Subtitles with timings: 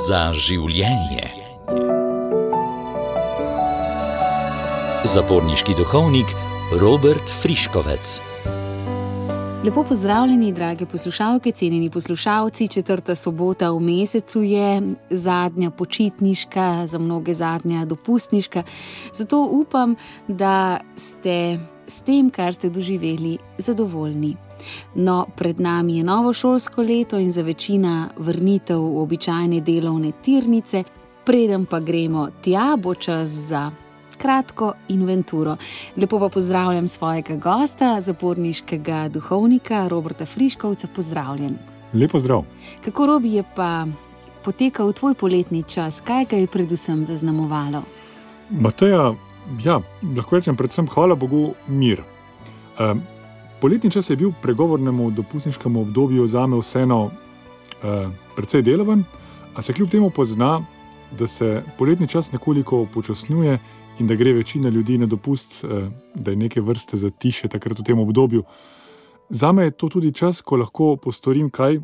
[0.00, 1.26] za življenje.
[5.04, 6.30] Zaporniški duhovnik
[6.80, 8.14] Robert Friškovec.
[9.66, 12.68] Lepo pozdravljeni, drage poslušalke, cenjeni poslušalci.
[12.68, 18.62] Četrta sobota v mesecu je zadnja počitniška, za mnoge zadnja dopustniška.
[19.12, 19.96] Zato upam,
[20.28, 24.36] da ste s tem, kar ste doživeli, zadovoljni.
[24.94, 30.84] No, pred nami je novo šolsko leto in za večina vrnitev v običajne delovne tirnice,
[31.24, 33.70] preden pa gremo tja, bo čas za
[34.18, 35.56] kratko inventuro.
[35.96, 40.88] Lepo pa pozdravljam svojega gosta, zaporniškega duhovnika Roberta Friškovca.
[40.94, 41.56] Pozdravljen.
[41.92, 42.44] Lepo zdrav.
[42.84, 43.86] Kako robi je pa
[44.44, 47.82] potekal tvoj poletni čas, kaj ga je predvsem zaznamovalo?
[48.50, 49.14] Mateja,
[49.64, 49.80] ja,
[50.16, 52.02] lahko rečem, predvsem hvala Bogu, mir.
[52.78, 53.02] Um,
[53.60, 59.04] Poletni čas je bil pregovornemu dopustniškem obdobju za me vseeno eh, precej deloven,
[59.54, 60.64] a se kljub temu pozna,
[61.18, 63.58] da se poletni čas nekoliko upočasnjuje
[63.98, 67.82] in da gre večina ljudi na dopust, eh, da je neke vrste zatiše takrat v
[67.82, 68.44] tem obdobju.
[69.28, 71.80] Za me je to tudi čas, ko lahko postorim kaj,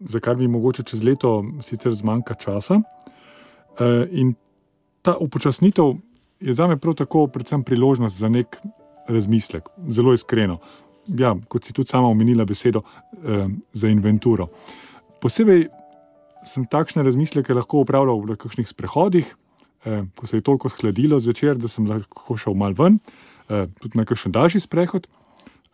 [0.00, 2.80] za kar mi mogoče čez leto sicer zmanjka časa.
[3.80, 4.34] Eh, in
[5.02, 5.94] ta upočasnitev
[6.40, 8.60] je za me prav tako predvsem priložnost za nek
[9.08, 10.58] razmislek, zelo iskreno
[11.06, 14.48] ja, kot si tudi sama omenila, besedo eh, za inventuro.
[15.20, 15.68] Posebej
[16.44, 19.34] sem takšne razmisleke lahko upravljal v kakšnih sprehodih,
[19.84, 23.00] eh, ko se je toliko shladilo zvečer, da sem lahko šel mal ven,
[23.48, 25.06] eh, tudi na kakšen daljši sprehod.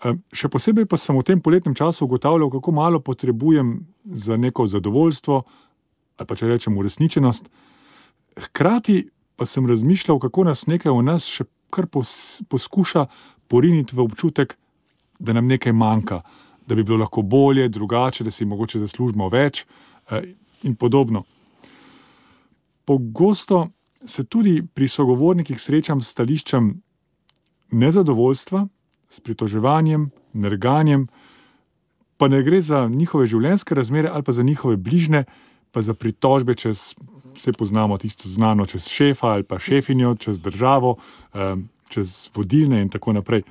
[0.01, 4.67] Eh, še posebej pa sem v tem poletnem času ugotavljal, kako malo potrebujem za neko
[4.67, 5.42] zadovoljstvo
[6.20, 7.48] ali pa če rečem uresničenost.
[8.36, 13.06] Hkrati pa sem razmišljal, kako nas nekaj v nas še kar pos, poskuša
[13.48, 14.56] poriniti v občutek,
[15.21, 16.23] da nam nekaj manjka,
[16.67, 19.65] da bi bilo lahko bolje, drugače, da si mogoče zaslužimo več
[20.11, 20.33] eh,
[20.63, 21.25] in podobno.
[22.85, 23.69] Pogosto
[24.05, 26.73] se tudi pri sogovornikih srečam s stališčem
[27.70, 28.67] nezadovoljstva,
[29.11, 31.07] s pritoževanjem, nerganjem,
[32.17, 35.25] pa ne gre za njihove življenjske razmere ali pa za njihove bližnje,
[35.70, 36.95] pa za pritožbe čez.
[37.30, 40.97] Vse poznamo tisto znano čez šefa ali pa šefinjo, čez državo,
[41.35, 41.55] eh,
[41.89, 43.45] čez vodilne in tako naprej.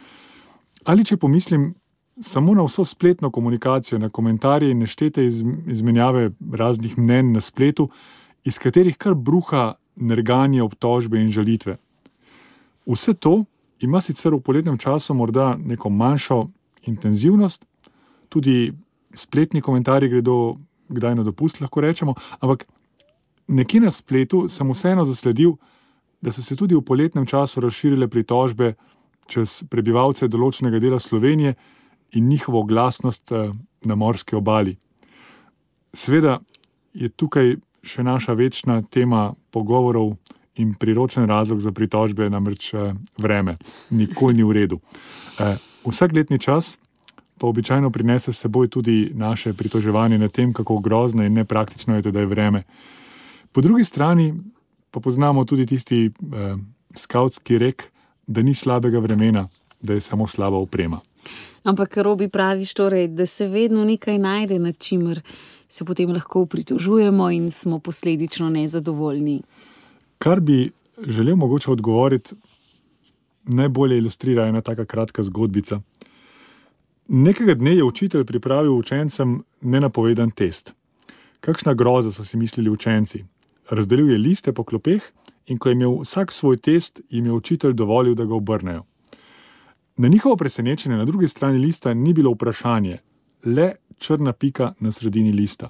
[0.89, 1.73] Ali če pomislim
[2.19, 7.89] samo na vso spletno komunikacijo, na komentarje in neštete izmenjave raznih mnen na spletu,
[8.43, 11.77] iz katerih kar bruha nerganje, obtožbe in žalitve.
[12.89, 13.43] Vse to
[13.85, 16.47] ima sicer v poletnem času morda neko manjšo
[16.89, 17.65] intenzivnost,
[18.29, 18.73] tudi
[19.13, 20.57] spletni komentarji gredo
[20.89, 22.65] kdaj na dopust, lahko rečemo, ampak
[23.47, 25.53] nekje na spletu sem vseeno zasledil,
[26.21, 28.73] da so se tudi v poletnem času razširile pritožbe
[29.29, 31.55] čez prebivalce določenega dela Slovenije
[32.17, 33.51] in njihovo glasnost eh,
[33.85, 34.75] na morski obali.
[35.93, 36.39] Sveda
[36.93, 40.15] je tukaj še naša večna tema pogovorov
[40.59, 43.57] in priročen razlog za pritožbe, namreč eh, vreme.
[43.89, 44.79] Nikoli ni v redu.
[45.39, 46.77] Eh, vsak letni čas
[47.39, 52.11] pa običajno prinese s seboj tudi naše pritoževanje na tem, kako grozno in nepraktično je,
[52.11, 52.63] da je vreme.
[53.51, 54.33] Po drugi strani
[54.91, 56.55] pa poznamo tudi tisti eh,
[56.95, 57.91] skautski rek,
[58.29, 59.47] da ni slabega vremena,
[59.81, 60.99] da je samo slaba oprema.
[61.63, 65.21] Ampak, robi praviš, torej, da se vedno nekaj najde, nad čimer
[65.69, 69.41] se potem lahko pritožujemo in smo posledično nezadovoljni.
[70.17, 70.71] Kar bi
[71.07, 72.35] želel mogoče odgovoriti,
[73.43, 75.81] najbolje ilustrira ena taka kratka zgodbica.
[77.07, 80.73] Nekega dne je učitelj pripravil učencem nenapovedan test.
[81.39, 83.23] Kakšna groza so si mislili učenci?
[83.69, 85.01] Razdelil je liste po klopeh
[85.49, 88.83] in ko je imel vsak svoj test, jim je učitelj dovolil, da ga obrnejo.
[89.97, 92.97] Na njihovo presenečenje na drugi strani lista ni bilo vprašanje,
[93.45, 95.69] le črna pika na sredini lista.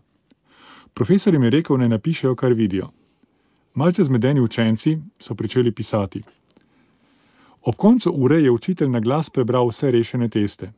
[0.94, 2.92] Profesor jim je rekel, naj napišejo, kar vidijo.
[3.74, 6.24] Malce zmedeni učenci so začeli pisati.
[7.62, 10.72] Ob koncu ure je učitelj na glas prebral vse rešene teste.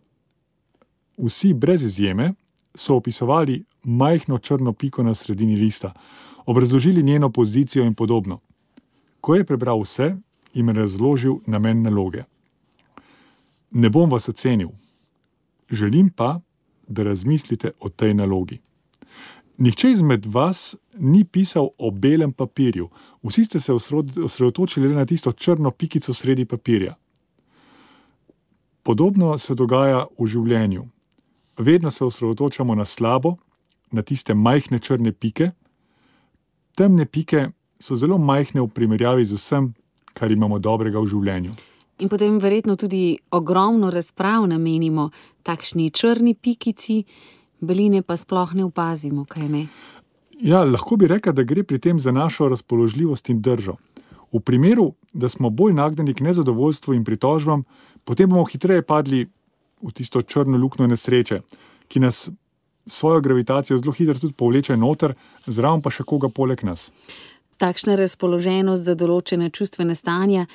[1.17, 2.33] Vsi, brez izjeme,
[2.75, 5.93] so opisovali majhno črno piko na sredini lista,
[6.45, 8.39] obrazložili njeno pozicijo in podobno.
[9.21, 10.15] Ko je prebral vse,
[10.53, 12.23] jim je razložil namen naloge.
[13.71, 14.69] Ne bom vas ocenil,
[15.69, 16.39] želim pa,
[16.87, 18.59] da razmislite o tej nalogi.
[19.57, 22.89] Nihče izmed vas ni pisal o belem papirju,
[23.23, 26.95] vsi ste se osredotočili na tisto črno pikico sredi papirja.
[28.83, 30.87] Podobno se dogaja v življenju.
[31.57, 33.35] Vedno se osredotočamo na slabo,
[33.91, 35.51] na tiste majhne črne pike,
[36.75, 37.49] temne pike
[37.81, 39.73] so zelo majhne v primerjavi z vsem,
[40.13, 41.53] kar imamo dobrega v življenju.
[42.01, 45.09] In potem verjetno tudi ogromno razprav namenimo
[45.45, 47.03] takšni črni pikici,
[47.61, 49.65] beline pa sploh ne opazimo, kaj ne.
[50.41, 53.77] Ja, lahko bi rekel, da gre pri tem za našo razpoložljivost in držo.
[54.33, 57.65] V primeru, da smo bolj nagnjeni k nezadovoljstvu in pritožbam,
[58.05, 59.27] potem bomo hitreje padli
[59.81, 61.41] v tisto črno luknjo nesreče,
[61.87, 62.29] ki nas
[62.87, 65.13] svojo gravitacijo zelo hitro tudi povleče noter,
[65.45, 66.89] zraven pa še koga poleg nas.
[67.61, 70.47] Takšna razpoloženost za določene čustvene stanja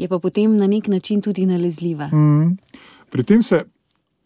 [0.00, 2.08] je pa potem na nek način tudi nalezljiva.
[2.08, 2.56] Mm.
[3.12, 3.64] Pri tem se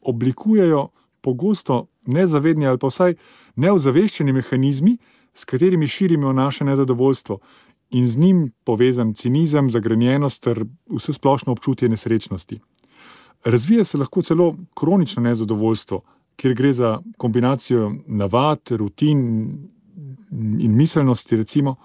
[0.00, 0.88] oblikujejo
[1.20, 3.16] pogosto nezavedni ali pa vsaj
[3.56, 4.96] neozaveščeni mehanizmi,
[5.34, 7.38] s katerimi širimo naše nezadovoljstvo
[7.90, 12.60] in z njim povezan cinizem, zagrenjenost ter vse splošno občutje nesrečnosti.
[13.44, 16.00] Razvija se lahko celo kronično nezadovoljstvo,
[16.36, 19.20] kjer gre za kombinacijo navad, rutin
[20.60, 21.76] in miselnosti, recimo,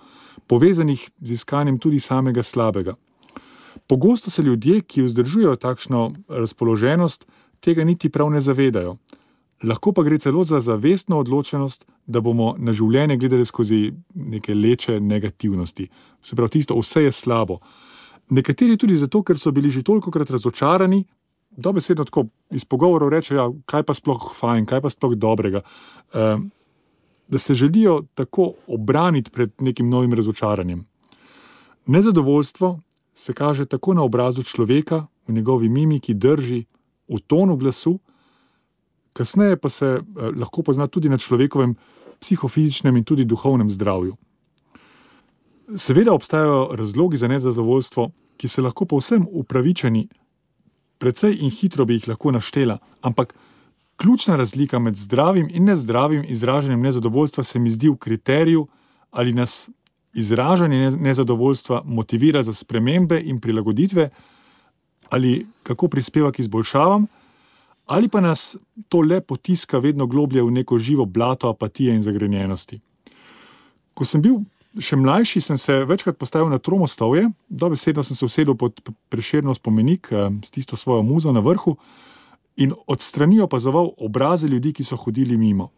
[0.48, 2.96] povezanih z iskanjem tudi samega slabega.
[3.88, 7.26] Pogosto se ljudje, ki vzdržujejo takšno razpoloženost,
[7.60, 8.98] tega niti prav ne zavedajo.
[9.64, 15.00] Lahko pa gre celo za zavestno odločenost, da bomo na življenje gledali skozi neke leče
[15.00, 15.88] negativnosti.
[16.22, 17.60] Se pravi, tisto, vse je slabo.
[18.30, 21.04] Nekateri tudi zato, ker so bili že toliko krat razočarani,
[21.58, 25.62] dobesedno tako iz pogovorov rečejo, ja, kaj pa sploh fajn, kaj pa sploh dobrega.
[26.14, 26.50] Um,
[27.28, 30.86] da se želijo tako obraniti pred nekim novim razočaranjem.
[31.86, 32.80] Nezadovoljstvo
[33.14, 36.66] se kaže tako na obrazu človeka, v njegovi mimiki, drži,
[37.08, 38.00] v tonu glasu,
[39.14, 40.02] kasneje pa se eh,
[40.36, 41.76] lahko pozna tudi na človekovem
[42.20, 44.16] psihofizičnem in tudi duhovnem zdravju.
[45.76, 50.08] Seveda obstajajo razlogi za nezadovoljstvo, ki so lahko povsem upravičeni
[50.98, 53.34] precej in hitro bi jih lahko naštela, ampak
[54.04, 58.68] ključna razlika med zdravim in nezdravim izražanjem nezadovoljstva se mi zdi v kriteriju,
[59.12, 59.70] ali nas
[60.14, 64.10] izražanje nezadovoljstva motivira za spremembe in prilagoditve,
[65.10, 67.08] ali kako prispeva k izboljšavam,
[67.86, 68.58] ali pa nas
[68.90, 72.80] to le potiska vedno globlje v neko živo blato apatije in zagrenjenosti.
[73.94, 74.42] Ko sem bil
[74.80, 80.12] še mlajši, sem se večkrat postavil na tromostovje, dobesedno sem se usedel pod preširno spomenik
[80.12, 81.78] eh, s tisto svojo muzo na vrhu
[82.56, 85.70] in od strani opazoval obraze ljudi, ki so hodili mimo.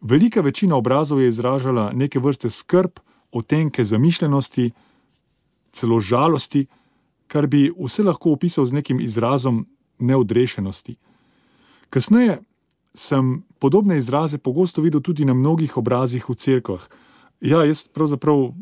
[0.00, 2.90] Velika večina obrazov je izražala neke vrste skrb,
[3.32, 4.70] otenke zamišljenosti,
[5.72, 6.66] celo žalosti,
[7.26, 9.66] kar bi vse lahko opisal z nekim izrazom
[9.98, 10.96] neodrešenosti.
[11.90, 12.38] Kasneje
[12.94, 16.88] sem podobne izraze pogosto videl tudi na mnogih obrazih v cerkvah.
[17.40, 18.52] Ja, jaz pravzaprav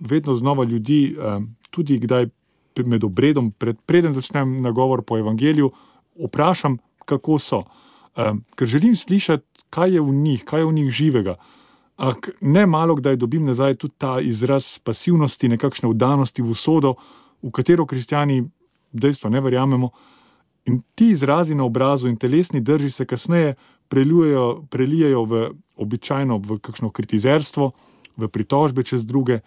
[0.00, 1.40] vedno znova ljudi, eh,
[1.70, 2.28] tudi kdaj
[2.86, 5.70] med obredom, pred, preden začnem nagovor po evangeliju,
[6.24, 7.62] vprašam, kako so.
[8.16, 11.36] Eh, ker želim slišati, kaj je v njih, kaj je v njih živega.
[11.96, 16.94] Ak ne malo kdaj dobim nazaj tudi ta izraz pasivnosti, nekakšne vdanosti v usodo,
[17.42, 18.44] v katero kristijani
[18.92, 19.90] dejstvo ne verjamemo.
[20.66, 23.54] In ti izrazi na obrazu in telesni drži se kasneje
[23.88, 27.72] prelijajo v običajno v kakšno kritizerstvo,
[28.16, 29.40] v pritožbe čez druge,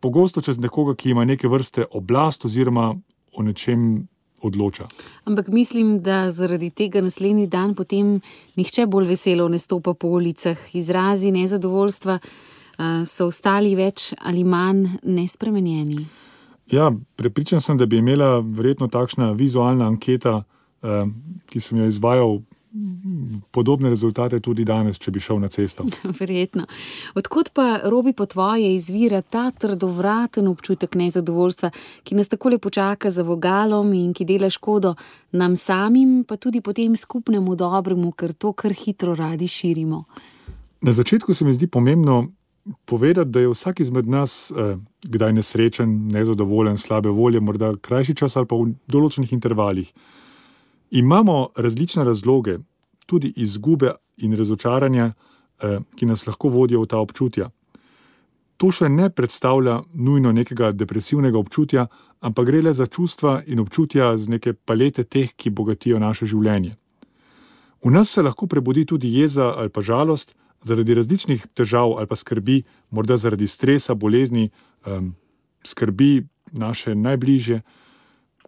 [0.00, 2.94] pogosto čez nekoga, ki ima neke vrste oblast oziroma
[3.32, 4.08] o nečem
[4.42, 4.86] odloča.
[5.24, 8.20] Ampak mislim, da zaradi tega naslednji dan potem
[8.56, 10.58] nihče bolj veselo ne stopa po ulicah.
[10.72, 12.18] Izrazi nezadovoljstva
[13.06, 16.06] so ostali več ali manj nespremenjeni.
[16.70, 20.42] Ja, prepričan sem, da bi imela verjetno takšna vizualna anketa,
[21.48, 22.38] ki sem jo izvajal
[23.50, 25.86] podobne rezultate tudi danes, če bi šel na cesto.
[26.20, 26.66] Verjetno.
[27.18, 31.70] Odkud pa, robi po tvoje, izvira ta trdovraten občutek nezadovoljstva,
[32.04, 34.94] ki nas tako lepo čaka za vogalom in ki dela škodo
[35.32, 40.04] nam samim, pa tudi potem skupnemu dobremu, ker to kar hitro radi širimo.
[40.80, 42.28] Na začetku se mi zdi pomembno
[42.84, 48.36] povedati, da je vsak izmed nas eh, kdaj nesrečen, nezadovoljen, slabe volje, morda krajši čas
[48.36, 49.92] ali pa v določenih intervalih.
[50.90, 52.58] Imamo različne razloge,
[53.06, 55.12] tudi izgube in razočaranja,
[55.60, 57.50] eh, ki nas lahko vodijo v ta občutja.
[58.56, 61.86] To še ne predstavlja nujno nekega depresivnega občutja,
[62.20, 66.76] ampak gre le za čustva in občutja z neke palete teh, ki bogatijo naše življenje.
[67.84, 72.16] V nas se lahko prebudi tudi jeza ali pa žalost zaradi različnih težav ali pa
[72.16, 74.50] skrbi, morda zaradi stresa, bolezni,
[75.64, 77.62] skrbi naše najbližje,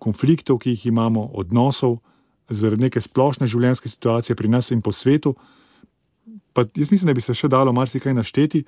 [0.01, 2.01] konfliktov, ki jih imamo, odnosov
[2.51, 5.35] zaradi neke splošne življenjske situacije pri nas in po svetu.
[6.53, 8.65] Pa jaz mislim, da bi se še dalo marsikaj našteti.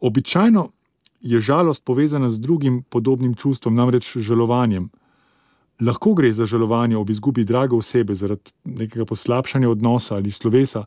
[0.00, 0.70] Običajno
[1.22, 4.90] je žalost povezana z drugim podobnim čustvom, namreč žalovanjem.
[5.82, 10.84] Lahko gre za žalovanje ob izgubi drage osebe, zaradi nekega poslabšanja odnosa ali slovesa,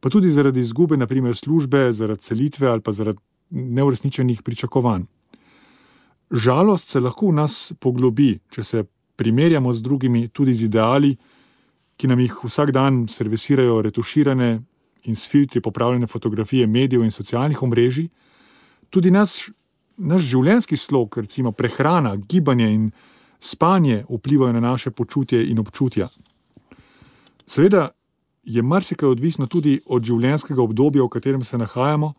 [0.00, 3.18] pa tudi zaradi izgube, naprimer, službe, zaradi selitve ali pa zaradi
[3.50, 5.04] neuresničenih pričakovanj.
[6.32, 8.84] Žalost se lahko v nas poglobi, če se
[9.16, 11.16] primerjamo z drugimi, tudi z ideali,
[12.02, 14.50] ki nam jih vsak dan servisirajo retuširane
[15.06, 18.08] in s filtri popravljene fotografije medijev in socialnih omrežij,
[18.92, 19.48] Tudi naš,
[19.96, 22.90] naš življenjski slog, recimo prehrana, gibanje in
[23.40, 26.10] spanje, vplivajo na naše počutje in občutja.
[27.48, 27.88] Seveda
[28.44, 32.12] je marsikaj odvisno tudi od življenjskega obdobja, v katerem se nahajamo,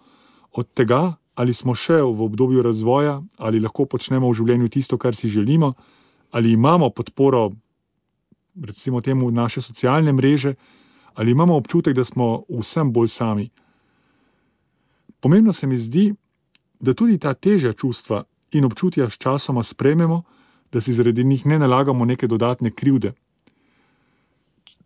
[0.58, 5.14] od tega, ali smo še v obdobju razvoja, ali lahko počnemo v življenju tisto, kar
[5.14, 5.76] si želimo,
[6.34, 7.52] ali imamo podporo,
[8.62, 10.54] recimo temu, naše socialne mreže,
[11.14, 13.50] ali imamo občutek, da smo vsem bolj sami.
[15.20, 16.14] Pomembno se mi zdi,
[16.80, 20.24] da tudi ta težja čustva in občutja sčasoma sprememo,
[20.72, 23.14] da si zaradi njih ne nalagamo neke dodatne krivde.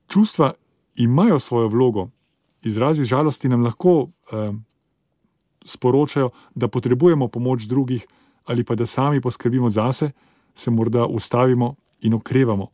[0.07, 0.53] Čustva
[0.95, 2.09] imajo svojo vlogo,
[2.61, 4.51] izrazi žalosti nam lahko eh,
[5.65, 8.07] sporočajo, da potrebujemo pomoč drugih
[8.45, 10.11] ali pa da sami poskrbimo zase,
[10.55, 12.67] se morda ustavimo in okrevamo.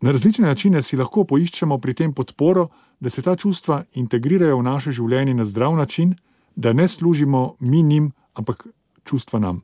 [0.00, 2.68] Na različne načine si lahko poiščemo pri tem podporo,
[3.00, 6.14] da se ta čustva integrirajo v naše življenje na zdrav način,
[6.56, 8.66] da ne služimo mi njim, ampak
[9.04, 9.62] čustva nam.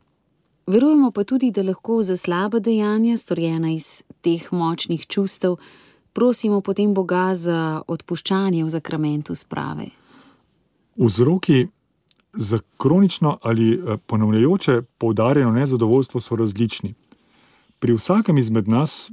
[0.67, 5.57] Verujemo pa tudi, da lahko za slaba dejanja, storjena iz teh močnih čustev,
[6.13, 9.91] prosimo potem Boga za odpuščanje v zakramentu sprave.
[10.97, 11.67] Vzroki
[12.33, 16.95] za kronično ali eh, ponavljajoče poudarjeno nezadovoljstvo so različni.
[17.79, 19.11] Pri vsakem izmed nas,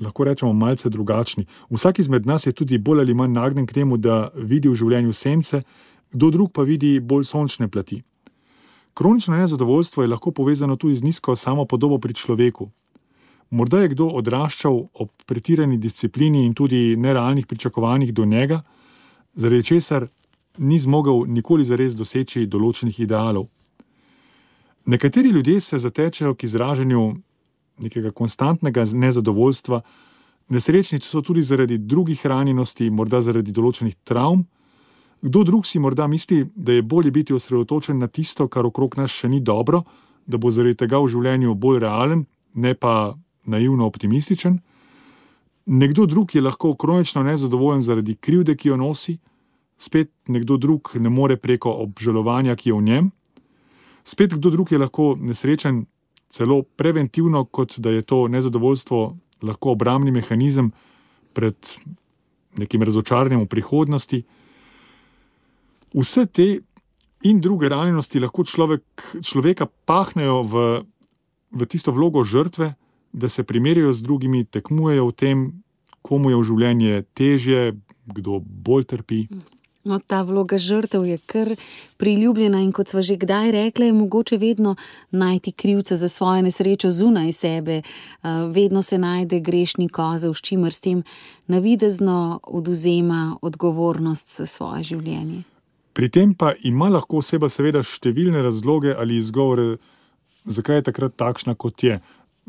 [0.00, 1.46] lahko rečemo, malce drugačni.
[1.70, 5.12] Vsak izmed nas je tudi bolj ali manj nagnjen k temu, da vidi v življenju
[5.12, 5.62] sence,
[6.12, 8.02] kdo drug pa vidi bolj sončne plati.
[8.94, 12.70] Kronično nezadovoljstvo je lahko povezano tudi z nizko samopodobo pri človeku.
[13.50, 18.62] Morda je kdo odraščal ob pretirani disciplini in tudi nerealnih pričakovanjih do njega,
[19.34, 20.06] zaradi česar
[20.58, 23.48] ni zmogel nikoli zares doseči določenih idealov.
[24.86, 27.14] Nekateri ljudje se zatečajo k izražanju
[27.80, 29.80] nekega konstantnega nezadovoljstva,
[30.50, 34.44] nesrečni so tudi zaradi drugih ranjenosti, morda zaradi določenih travm.
[35.20, 39.12] Kdo drug si morda misli, da je bolje biti osredotočen na tisto, kar okrog nas
[39.12, 39.84] še ni dobro,
[40.26, 44.58] da bo zaradi tega v življenju bolj realen, ne pa naivno optimističen.
[45.70, 49.18] Nekdo drug je lahko kronično nezadovoljen zaradi krivde, ki jo nosi,
[49.78, 53.10] spet nekdo drug ne more preko obžalovanja, ki je v njem,
[54.04, 55.84] spet kdo drug je lahko nesrečen
[56.30, 59.00] celo preventivno, kot da je to nezadovoljstvo
[59.42, 60.70] lahko obrambni mehanizem
[61.32, 61.56] pred
[62.58, 64.22] nekim razočaranjem v prihodnosti.
[65.94, 66.48] Vse te
[67.26, 70.64] in druge ranjenosti lahko človek, človeka pahnejo v,
[71.50, 72.74] v tisto vlogo žrtve,
[73.12, 75.38] da se primerjajo z drugimi, tekmujejo v tem,
[76.02, 77.62] komu je v življenju težje,
[78.06, 79.26] kdo bolj trpi.
[79.84, 81.54] No, ta vloga žrtev je kar
[81.96, 84.74] priljubljena in kot smo že kdaj rekli, je mogoče vedno
[85.10, 87.82] najti krivca za svojo nesrečo zunaj sebe.
[88.52, 91.02] Vedno se najde grešni kozel, s čimer s tem
[91.46, 95.42] navidezno oduzema odgovornost za svoje življenje.
[95.92, 99.76] Pri tem pa ima lahko oseba seveda številne razloge ali izgovore,
[100.44, 102.00] zakaj je takrat takšna, kot je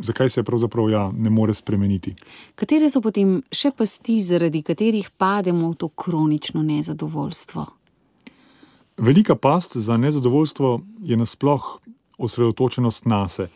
[0.04, 2.16] zakaj se pravzaprav ja, ne more spremeniti.
[2.56, 7.66] Katere so potem še pasti, zaradi katerih pademo v to kronično nezadovoljstvo?
[8.98, 11.80] Velika past za nezadovoljstvo je nasploh
[12.18, 13.50] osredotočenost na sebe,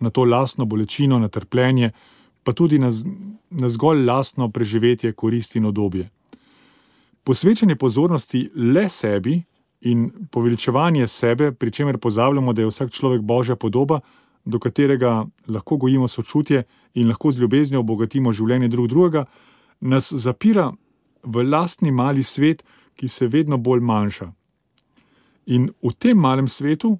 [0.00, 1.90] na to lastno bolečino, na trpljenje,
[2.44, 2.90] pa tudi na,
[3.50, 6.08] na zgolj lastno preživetje, korist in odobje.
[7.24, 9.42] Posvečanje pozornosti le sebi
[9.80, 14.00] in poveličevanje sebe, pri čemer pozabljamo, da je vsak človek božja podoba,
[14.46, 16.62] do katerega lahko gojimo sočutje
[16.94, 19.24] in lahko z ljubeznijo obogatimo življenje drug drugega,
[19.80, 20.72] nas zapira
[21.22, 22.62] v lastni mali svet,
[22.96, 24.30] ki se vedno bolj manjša.
[25.46, 26.96] In v tem malem svetu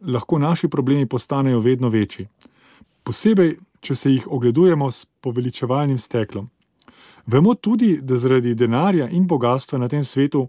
[0.00, 2.28] lahko naši problemi postanejo vedno večji.
[3.04, 6.48] Posebej, če se jih ogledujemo s poveličevalnim steklom.
[7.26, 10.46] Vemo tudi, da zaradi denarja in bogatstva na tem svetu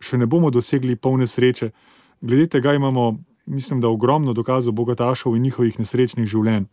[0.00, 1.70] še ne bomo dosegli polne sreče.
[2.20, 6.66] Glede tega imamo mislim, da ogromno dokazov bogatašov in njihovih nesrečnih življenj.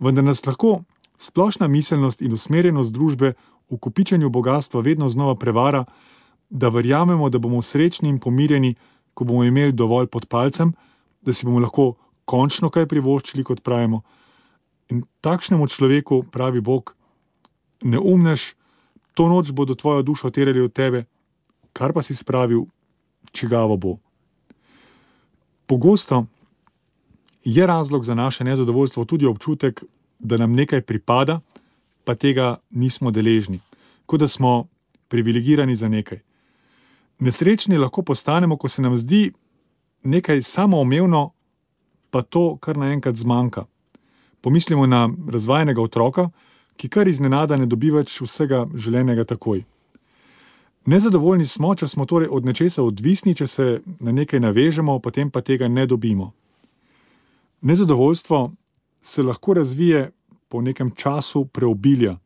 [0.00, 0.82] Vendar nas lahko
[1.18, 3.34] splošna miselnost in usmerjenost družbe
[3.70, 5.84] v kupičanju bogatstva vedno znova prevara,
[6.50, 8.74] da verjamemo, da bomo srečni in pomirjeni,
[9.14, 10.72] ko bomo imeli dovolj pod palcem,
[11.22, 11.92] da si bomo lahko
[12.24, 14.02] končno kaj privoščili, kot pravimo.
[14.90, 16.94] In takšnemu človeku pravi Bog:
[17.82, 18.54] Neumneš,
[19.14, 21.04] to noč bodo tvojo dušo terjali od tebe,
[21.72, 22.64] kar pa si spravil,
[23.32, 23.98] čigavo bo.
[25.70, 26.26] Pogosto
[27.44, 29.84] je razlog za naše nezadovoljstvo tudi občutek,
[30.18, 31.40] da nam nekaj pripada,
[32.04, 33.60] pa tega nismo deležni,
[34.06, 34.66] kot da smo
[35.08, 36.18] privilegirani za nekaj.
[37.18, 39.32] Nesrečni lahko postanemo, ko se nam zdi
[40.02, 41.30] nekaj samoumevno,
[42.10, 43.64] pa to kar naenkrat zmanjka.
[44.40, 46.30] Pomislimo na razvajenega otroka,
[46.76, 49.62] ki kar iznenada ne dobi več vsega želenega takoj.
[50.86, 53.66] Nezadovoljni smo, če smo torej od nečesa odvisni, če se
[54.00, 56.32] na nekaj navežemo, potem pa tega ne dobimo.
[57.60, 58.52] Nezadovoljstvo
[59.00, 60.10] se lahko razvije
[60.48, 62.16] po nekem času preobilja.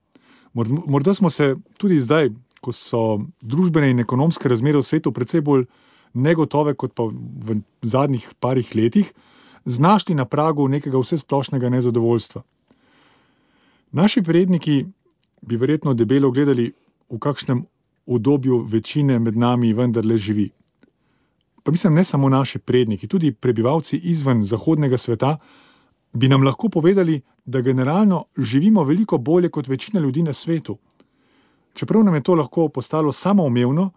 [0.55, 2.31] Morda smo se tudi zdaj,
[2.61, 5.67] ko so družbene in ekonomske razmere v svetu precej bolj
[6.15, 9.11] negotove kot pa v zadnjih parih letih,
[9.65, 12.43] znašli na pragu nekega vsesplošnega nezadovoljstva.
[13.93, 14.85] Naši predniki
[15.43, 16.73] bi verjetno debelo gledali,
[17.11, 17.67] v kakšnem
[18.07, 20.51] obdobju večine med nami vendarle živi.
[21.63, 25.37] Pa mislim, ne samo naši predniki, tudi prebivalci izven zahodnega sveta
[26.13, 30.79] bi nam lahko povedali, da generalno živimo veliko bolje kot večina ljudi na svetu.
[31.75, 33.91] Čeprav nam je to lahko postalo samoumevno,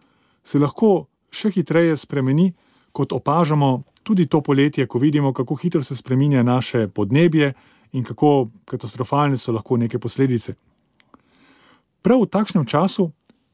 [0.44, 2.54] se lahko še hitreje spremeni,
[2.92, 7.54] kot opažamo tudi to poletje, ko vidimo, kako hitro se spremenja naše podnebje
[7.92, 10.56] in kako katastrofalne so lahko neke posledice.
[12.02, 13.12] Prav v takšnem času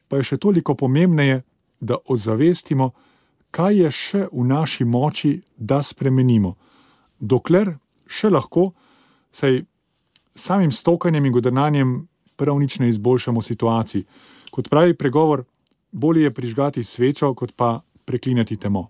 [0.08, 1.42] pa je še toliko pomembneje,
[1.80, 2.90] da ozavestimo,
[3.50, 6.54] kaj je še v naši moči, da spremenimo,
[7.20, 7.74] dokler
[8.06, 8.72] še lahko,
[9.34, 9.62] saj
[10.34, 11.92] samim stokanjem in godrnanjem
[12.36, 14.04] prav nič ne izboljšamo situaciji.
[14.50, 15.44] Kot pravi pregovor,
[15.92, 18.88] bolje je prižgati svečo, kot pa preklinjati temo.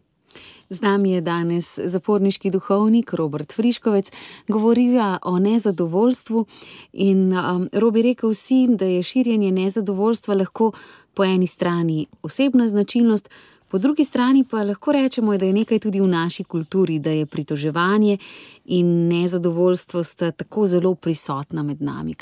[0.71, 4.11] Z nami je danes zaporniški duhovnik Robert Friškovec,
[4.49, 6.47] govoriva o nezadovoljstvu.
[6.93, 10.73] In um, Robi rekel si, da je širjenje nezadovoljstva lahko
[11.15, 13.31] po eni strani osebna značilnost,
[13.69, 17.27] po drugi strani pa lahko rečemo, da je nekaj tudi v naši kulturi, da je
[17.27, 18.19] pritoževanje
[18.65, 22.15] in nezadovoljstvo sta tako zelo prisotna med nami.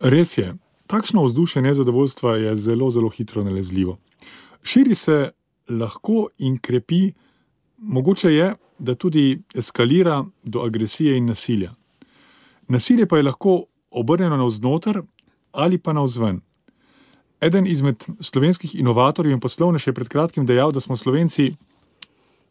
[0.00, 0.54] Res je.
[0.86, 3.96] Takšno vzdušje nezadovoljstva je zelo, zelo hitro nalezljivo.
[4.62, 5.30] Širi se
[5.68, 7.12] lahko in krepi,
[7.78, 11.74] mogoče je, da tudi eskalira do agresije in nasilja.
[12.68, 15.02] Nasilje pa je lahko obrnjeno navznoter
[15.52, 16.40] ali pa navzven.
[17.40, 21.52] Eden izmed slovenskih inovatorjev in poslovnež je pred kratkim dejal, da smo Slovenci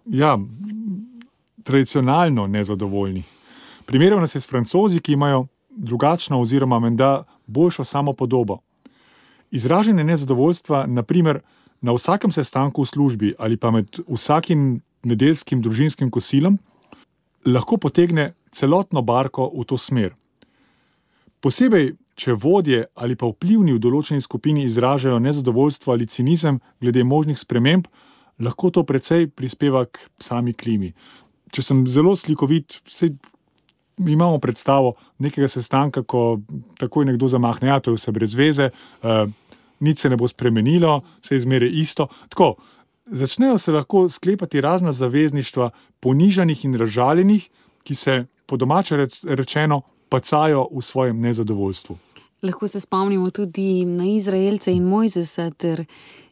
[0.05, 0.37] ja,
[1.63, 3.23] tradicionalno nezadovoljni.
[3.85, 8.59] Primerjal nas je s francozi, ki imajo drugačno, oziroma menda boljšo samopodobo.
[9.51, 11.39] Izražanje nezadovoljstva, naprimer,
[11.81, 16.57] na vsakem sestanku v službi ali pa med vsakim nedeljskim družinskim kosilom,
[17.45, 20.15] lahko potegne celotno barko v to smer.
[21.43, 27.39] Posebej, če vodje ali pa vplivni v določeni skupini izražajo nezadovoljstvo ali cinizem glede možnih
[27.39, 27.87] sprememb,
[28.39, 30.93] lahko to precej prispeva k sami klimi.
[31.53, 33.13] Če sem zelo slikovit, vse.
[33.93, 36.39] Imamo predstavo nekega sestanka, ko
[36.81, 38.71] takoj nekdo zamahne, da ja, je vse brez veze,
[39.05, 39.29] uh,
[39.85, 42.07] nič se ne bo spremenilo, vse je zmeraj isto.
[42.33, 42.55] Tako,
[43.05, 45.69] začnejo se lahko sklepati razna zavezništva,
[46.01, 47.45] ponižanih in razžaljenih,
[47.85, 51.97] ki se, po domače rečeno, pacajo v svojem nezadovoljstvu.
[52.43, 55.85] Lahko se spomnimo tudi na Izraelce in Mojzesa ter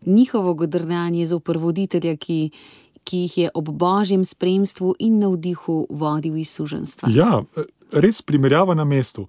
[0.05, 2.49] njihovo godrnjanje za uprvoditelja, ki,
[3.03, 7.09] ki jih je ob božjem spremstvu in navdihu vodil iz suženstva.
[7.09, 7.41] Ja,
[7.91, 9.25] res primerjava na mestu.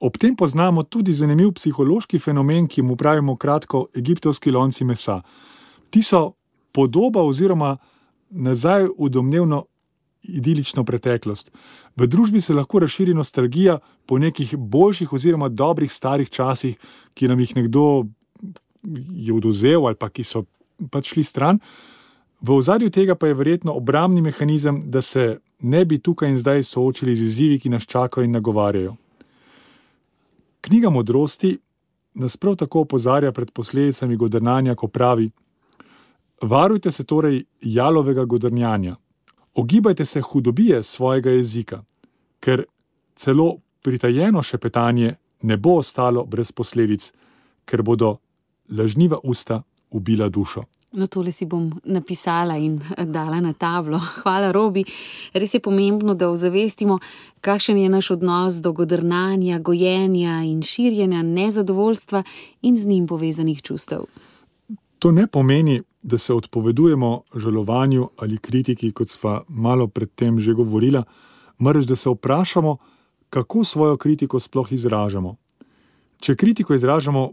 [0.00, 5.20] Ob tem poznamo tudi zanimiv psihološki fenomen, ki mu pravimo kratko egiptovski lonci mesa.
[5.90, 6.32] Ti so
[6.72, 7.76] podoba oziroma
[8.30, 9.66] nazaj v domnevno
[10.22, 11.50] idilično preteklost.
[11.96, 16.76] V družbi se lahko razširi nostalgija po nekih boljših oziroma dobrih starih časih,
[17.14, 18.04] ki nam jih nekdo
[19.14, 20.44] je oduzel ali pa ki so
[20.90, 21.58] pač šli stran.
[22.40, 26.64] V ozadju tega pa je verjetno obrambni mehanizem, da se ne bi tukaj in zdaj
[26.64, 28.96] soočili z izzivi, ki nas čakajo in nagovarjajo.
[30.60, 31.58] Knjiga modrosti
[32.14, 35.30] nas prav tako opozarja pred posledicami godrnanja, ko pravi:
[36.42, 38.96] Varujte se torej jalovega godrnjanja,
[39.54, 41.82] ogibajte se hudobije svojega jezika,
[42.40, 42.64] ker
[43.14, 47.12] celo pritajeno šepetanje ne bo ostalo brez posledic,
[47.64, 48.16] ker bodo
[48.68, 50.64] lažniva usta ubila dušo.
[50.92, 54.00] No, tole si bom napisala in eh, dala na tablo.
[54.22, 54.84] Hvala, Robi.
[55.32, 56.98] Res je pomembno, da ozavestimo,
[57.40, 62.22] kakšen je naš odnos do godrnanja, gojenja in širjenja nezadovoljstva
[62.62, 64.04] in z njim povezanih čustev.
[65.02, 71.02] To ne pomeni, da se odpovedujemo žalovanju ali kritiki, kot sva malo predtem že govorila,
[71.58, 72.76] marveč da se vprašamo,
[73.30, 75.36] kako svojo kritiko sploh izražamo.
[76.20, 77.32] Če kritiko izražamo,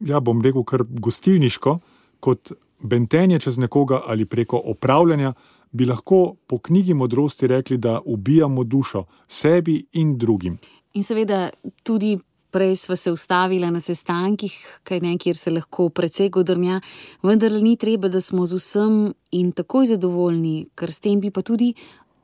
[0.00, 1.78] ja, bom rekel, kar gostilniško,
[2.20, 2.52] kot
[2.82, 5.32] bentenje čez nekoga ali preko opravljanja,
[5.70, 10.58] bi lahko po knjigi modrosti rekli, da ubijamo dušo sebi in drugim.
[10.94, 11.50] In seveda
[11.82, 12.18] tudi.
[12.50, 16.80] Prej smo se ustavili na sestankih, ne, kjer se lahko precej godrnja,
[17.22, 21.42] vendar ni treba, da smo z vsem in takoj zadovoljni, ker s tem bi pa
[21.42, 21.74] tudi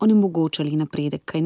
[0.00, 1.36] onemogočali napredek.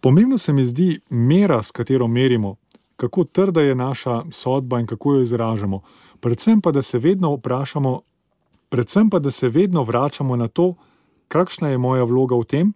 [0.00, 2.56] Pomembno se mi zdi mera, s katero merimo,
[2.96, 5.80] kako trda je naša sodba in kako jo izražamo.
[6.20, 8.00] Predvsem pa, da se vedno vprašamo,
[8.68, 10.74] predvsem pa, da se vedno vračamo na to,
[11.28, 12.72] kakšna je moja vloga v tem,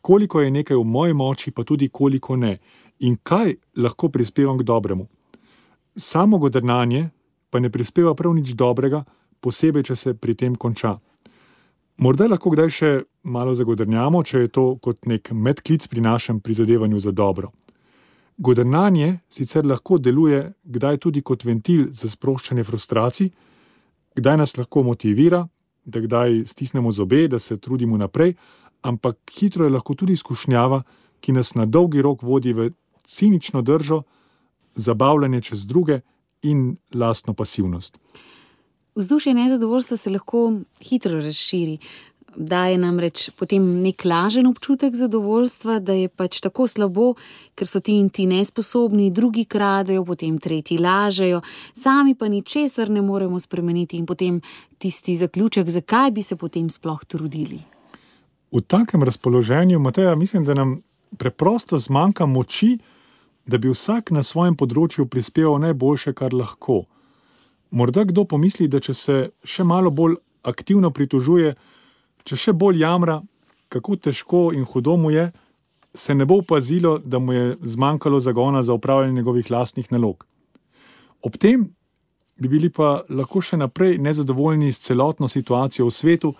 [0.00, 2.58] koliko je nekaj v moji moči, pa tudi koliko ne,
[3.00, 5.06] in kaj lahko prispevam k dobremu.
[5.96, 7.08] Samo godrnanje
[7.50, 9.04] pa ne prispeva prav nič dobrega,
[9.40, 10.98] posebej, če se pri tem konča.
[12.00, 12.90] Morda lahko kdaj še
[13.28, 17.50] malo zagodrnjamo, če je to kot nek medklic pri našem prizadevanju za dobro.
[18.40, 23.28] Godrnanje sicer lahko deluje kdaj tudi kot ventil za sproščanje frustracij,
[24.16, 25.42] kdaj nas lahko motivira,
[25.84, 28.34] da kdaj stisnemo zobe, da se trudimo naprej,
[28.82, 30.82] ampak hitro je lahko tudi izkušnjava,
[31.20, 32.70] ki nas na dolgi rok vodi v
[33.04, 34.02] cinično držo,
[34.74, 36.00] zabavljanje čez druge
[36.42, 37.98] in lastno pasivnost.
[38.94, 41.78] Vzdušje nezadovoljstva se lahko hitro razširi.
[42.36, 47.14] Daje namreč potem nek lažen občutek zadovoljstva, da je pač tako slabo,
[47.58, 51.40] ker so ti in ti nesposobni, drugi kradejo, potem tretji lažejo,
[51.74, 54.40] sami pa ničesar ne moremo spremeniti in potem
[54.78, 57.58] tisti zaključek, zakaj bi se potem sploh trudili.
[58.52, 60.80] V takem razpoloženju, Mateja, mislim, da nam
[61.18, 62.78] preprosto zmanjka moči,
[63.46, 66.84] da bi vsak na svojem področju prispeval najboljše, kar lahko.
[67.70, 71.54] Morda kdo pomisli, da če se še malo bolj aktivno pritožuje,
[72.24, 73.20] če še bolj jamra,
[73.70, 75.30] kako težko in hudo mu je,
[75.94, 80.26] se ne bo opazilo, da mu je zmanjkalo zagona za upravljanje njegovih lastnih nalog.
[81.22, 81.66] Ob tem
[82.38, 86.34] bi bili pa lahko še naprej nezadovoljni s celotno situacijo v svetu,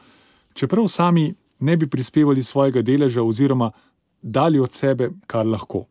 [0.54, 1.28] čeprav sami
[1.60, 3.70] ne bi prispevali svojega deleža oziroma
[4.22, 5.84] dali od sebe, kar lahko.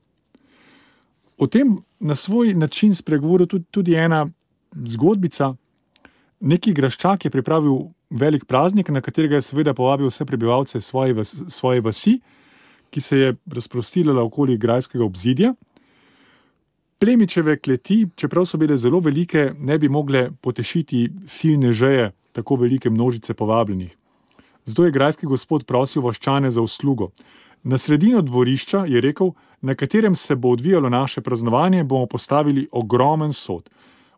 [1.38, 4.28] O tem na svoj način spregovoril tudi, tudi ena
[4.76, 5.54] zgodbica.
[6.40, 11.36] Neki graščak je pripravil velik praznik, na katerega je seveda povabil vse prebivalce svoje, vas,
[11.48, 12.20] svoje vasi,
[12.90, 15.54] ki se je razprostirala okoli grajskega obzidja.
[17.00, 22.90] Plemičeve kleti, čeprav so bile zelo velike, ne bi mogle potešiti silne žeje tako velike
[22.90, 23.96] množice povabljenih.
[24.66, 27.12] Zato je grajski gospod prosil vaščane za uslugo.
[27.64, 33.34] Na sredino dvorišča je rekel, na katerem se bo odvijalo naše praznovanje, bomo postavili ogromen
[33.34, 33.70] sod.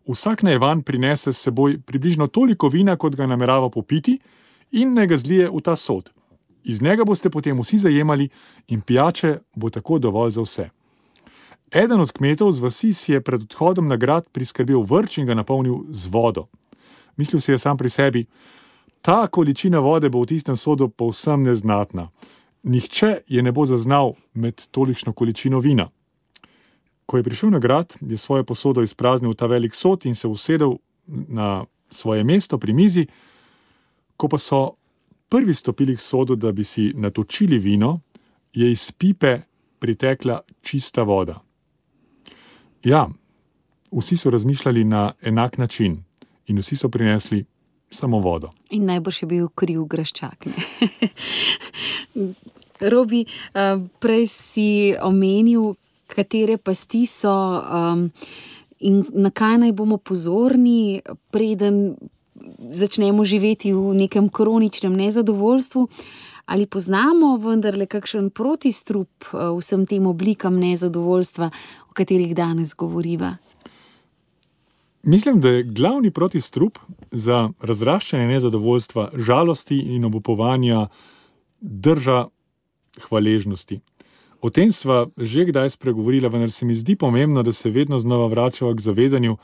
[0.08, 4.20] Vsak naj van prinese s seboj približno toliko vina, kot ga namerava popiti,
[4.72, 6.10] in ne ga zlije v ta sod.
[6.64, 8.30] Iz njega boste potem vsi zajemali,
[8.68, 10.70] in pijače bo tako dovolj za vse.
[11.72, 15.34] Eden od kmetov z vasi si je pred odhodom na grad priskrbel vrč in ga
[15.34, 16.48] napolnil z vodo.
[17.18, 18.26] Mislil si je sam pri sebi,
[19.02, 22.10] ta količina vode bo v tistem sodu povsem neznatna.
[22.64, 25.90] Nihče je ne bo zaznal med tolikšno količino vina.
[27.06, 30.28] Ko je prišel na grad, je svojo posodo izpraznil v ta velik sod in se
[30.28, 33.08] usedel na svoje mesto pri mizi.
[34.18, 34.76] Ko pa so
[35.30, 38.00] prvi stopili k sodu, da bi si natočili vino,
[38.54, 39.42] je iz pipe
[39.80, 41.42] pritekla čista voda.
[42.84, 43.10] Ja,
[43.92, 46.04] vsi so razmišljali na enak način
[46.48, 47.46] in vsi so prinesli
[47.92, 48.50] samo vodo.
[48.70, 50.48] In najbrž je bil kriv graščak.
[52.94, 55.76] Robi, eh, prej si omenil,
[56.12, 58.10] katere pasti so um,
[58.80, 61.02] in na kaj naj bomo pozorni,
[61.32, 61.96] preden
[62.60, 65.88] začnemo živeti v nekem kroničnem nezadovoljstvu.
[66.52, 71.52] Ali poznamo vendarle kakšen protistrup eh, vsem tem oblikam nezadovoljstva,
[71.92, 73.36] o katerih danes govoriva?
[75.04, 76.80] Mislim, da je glavni protistrup
[77.12, 80.88] za razraščanje nezadovoljstva, žalosti in obupovanja
[81.62, 82.28] drža
[83.02, 83.80] hvaležnosti.
[84.42, 88.28] O tem sva že kdaj spregovorila, vendar se mi zdi pomembno, da se vedno znova
[88.28, 89.38] vračamo k zavedanju,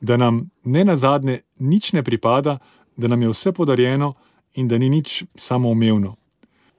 [0.00, 2.58] da nam ne na zadnje nič ne pripada,
[2.96, 4.14] da nam je vse podarjeno
[4.54, 6.16] in da ni nič samoumevno.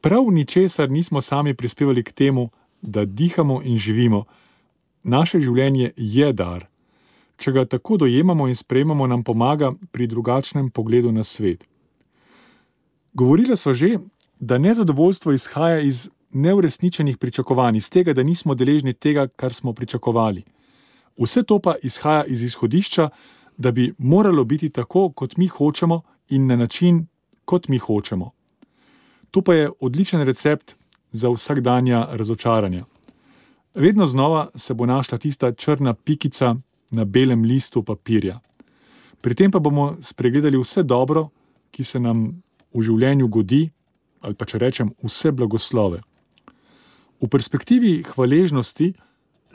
[0.01, 2.49] Prav ničesar nismo sami prispevali k temu,
[2.81, 4.25] da dihamo in živimo.
[5.03, 6.65] Naše življenje je dar
[7.37, 11.65] če ga tako dojemamo in sprejemamo, nam pomaga pri drugačnem pogledu na svet.
[13.13, 13.97] Govorila sva že,
[14.39, 20.43] da nezadovoljstvo izhaja iz neuresničenih pričakovanj, iz tega, da nismo deležni tega, kar smo pričakovali.
[21.17, 23.09] Vse to pa izhaja iz izhodišča,
[23.57, 27.07] da bi moralo biti tako, kot mi hočemo in na način,
[27.45, 28.31] kot mi hočemo.
[29.31, 30.75] To pa je odličen recept
[31.11, 32.83] za vsakdanja razočaranja.
[33.75, 36.55] Vedno znova se bo našla tista črna pikica,
[36.95, 38.39] na belem listu papirja.
[39.21, 41.29] Pri tem pa bomo spregledali vse dobro,
[41.71, 42.27] ki se nam
[42.73, 43.63] v življenju godi,
[44.21, 46.01] ali pa če rečem, vse blagoslove.
[47.21, 48.93] V perspektivi hvaležnosti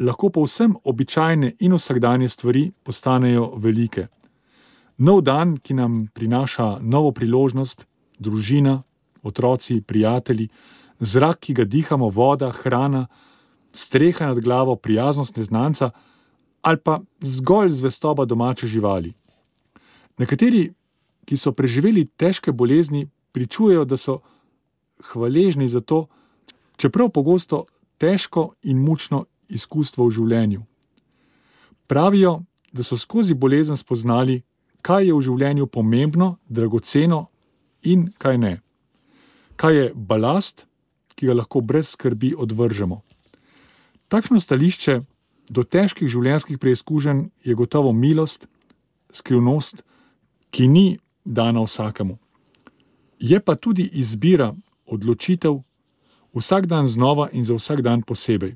[0.01, 4.09] lahko povsem običajne in vsakdanje stvari postanejo velike.
[5.01, 7.87] Nov dan, ki nam prinaša novo priložnost,
[8.21, 8.83] družina,
[9.23, 10.49] otroci, prijatelji,
[11.01, 13.07] zrak, ki ga dihamo, voda, hrana,
[13.73, 15.91] streha nad glavo, prijaznost neznanca,
[16.63, 19.13] ali pa zgolj zvestoba domače živali.
[20.19, 20.73] Nekateri,
[21.25, 24.21] ki so preživeli težke bolezni, pričujejo, da so
[25.13, 26.07] hvaležni za to,
[26.77, 27.65] čeprav pogosto
[27.99, 30.63] težko in mučno izkustvo v življenju.
[31.87, 32.43] Pravijo,
[32.73, 34.43] da so skozi bolezen spoznali,
[34.83, 37.27] kaj je v življenju pomembno, dragoceno
[37.83, 38.53] in kaj ne.
[39.57, 40.67] Kaj je balast,
[41.15, 43.03] ki ga lahko brez skrbi odvržemo.
[44.09, 45.01] Takšno stališče
[45.51, 48.47] do težkih življenjskih preizkušenj je gotovo milost,
[49.13, 49.83] skrivnost,
[50.51, 52.17] ki ni dana vsakemu.
[53.19, 54.55] Je pa tudi izbira,
[54.87, 55.61] odločitev,
[56.35, 58.55] vsak dan znova in za vsak dan posebej.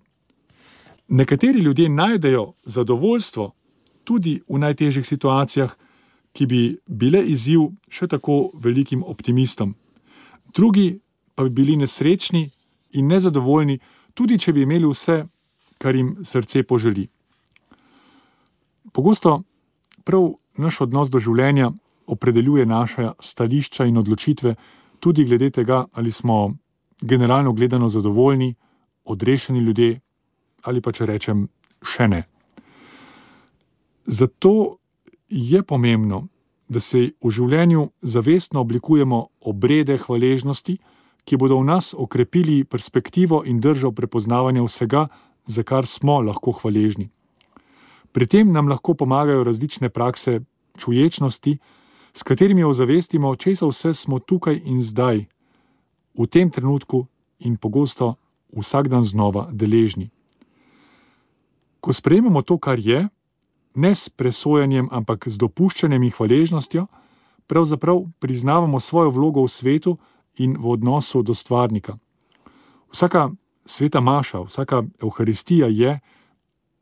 [1.09, 3.53] Nekateri ljudje najdejo zadovoljstvo
[4.05, 5.75] tudi v najtežjih situacijah,
[6.33, 9.75] ki bi bile izziv še tako velikim optimistom.
[10.55, 10.99] Drugi
[11.35, 12.51] pa bi bili nesrečni
[12.99, 13.79] in nezadovoljni,
[14.15, 15.25] tudi če bi imeli vse,
[15.85, 17.05] kar jim srce poželi.
[18.93, 19.43] Pogosto
[20.05, 21.73] prav naš odnos do življenja
[22.07, 24.55] opredeljuje naše stališča in odločitve,
[25.01, 26.55] tudi glede tega, ali smo
[27.01, 28.55] generalno gledano zadovoljni,
[29.05, 30.01] odrešeni ljudje,
[30.63, 31.49] ali pa če rečem,
[31.85, 32.23] še ne.
[34.07, 34.79] Zato
[35.29, 36.29] je pomembno,
[36.69, 39.21] da se v življenju zavestno oblikujemo
[39.53, 40.79] obrede hvaležnosti,
[41.25, 45.09] ki bodo v nas okrepili perspektivo in držo prepoznavanja vsega,
[45.47, 47.11] za kar smo lahko hvaležni.
[48.13, 50.41] Pri tem nam lahko pomagajo različne prakse
[50.79, 51.59] čuječnosti,
[52.15, 55.27] s katerimi ozavestimo, česa vse smo tukaj in zdaj,
[56.15, 57.07] v tem trenutku
[57.39, 58.15] in pogosto
[58.55, 60.11] vsak dan znova deležni.
[61.81, 63.09] Ko sprejmemo to, kar je,
[63.75, 66.87] ne s presojanjem, ampak z dopuščanjem in hvaležnostjo,
[67.47, 69.99] pravzaprav priznavamo svojo vlogo v svetu
[70.39, 71.99] in v odnosu do stvarnika.
[72.95, 75.99] Vsaka sveta maša, vsaka Euharistija je,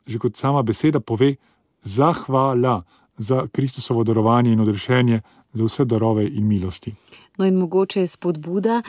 [0.07, 1.37] že kot sama beseda pove,
[1.81, 2.83] zahvala
[3.16, 5.21] za Kristusovo darovanje in odrešenje,
[5.53, 6.95] za vse darove in milosti.
[7.38, 8.83] No, in mogoče je spodbuda,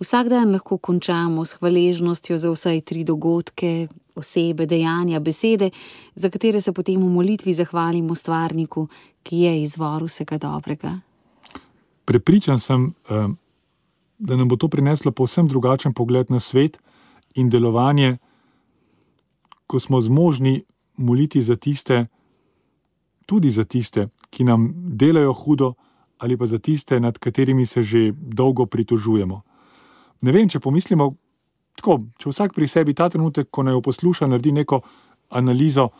[0.00, 5.70] vsak dan lahko končamo s hvaležnostjo za vsaj tri dogodke, osebe, dejanja, besede,
[6.14, 8.88] za katere se potem v molitvi zahvalimo stvarniku,
[9.22, 10.98] ki je izvor vsega dobrega.
[12.04, 13.28] Prepričan sem, eh,
[14.18, 16.78] da nam bo to prineslo povsem drugačen pogled na svet
[17.34, 18.16] in delovanje,
[19.66, 20.62] ko smo zmožni
[20.96, 22.06] moliti za tiste,
[23.26, 25.74] tudi za tiste, ki nam delajo hudo,
[26.18, 29.42] ali pa za tiste, nad katerimi se že dolgo pritožujemo.
[30.22, 31.12] Ne vem, če pomislimo,
[31.78, 34.80] tako, če vsak pri sebi ta trenutek, ko naj jo posluša, naredi neko
[35.30, 35.90] analizo,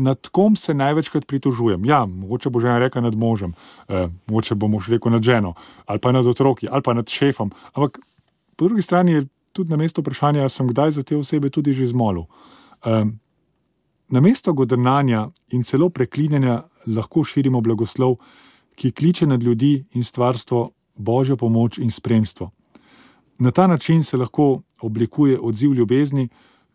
[0.00, 1.84] nad kom se največkrat pritožujem.
[1.84, 3.52] Ja, mogoče bo žena rekla nad možem,
[3.88, 5.54] eh, mogoče bomo še rekel nad ženo,
[5.86, 7.50] ali pa nad otroki, ali pa nad šefom.
[7.74, 7.98] Ampak
[8.56, 11.86] po drugi strani je tudi na mestu vprašanja, sem kdaj za te osebe tudi že
[11.86, 12.24] zmolil.
[12.86, 13.04] Eh,
[14.08, 18.16] na mesto godrnanja in celo preklinjanja lahko širimo blagoslov,
[18.74, 22.50] ki kliče nad ljudi in stvarstvo božjo pomoč in spremstvo.
[23.38, 26.28] Na ta način se lahko oblikuje odziv ljubezni,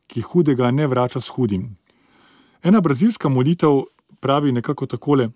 [0.07, 1.77] ki hudega ne vrača s hudim.
[2.63, 3.81] Ena brazilska molitev
[4.19, 5.29] pravi nekako takole: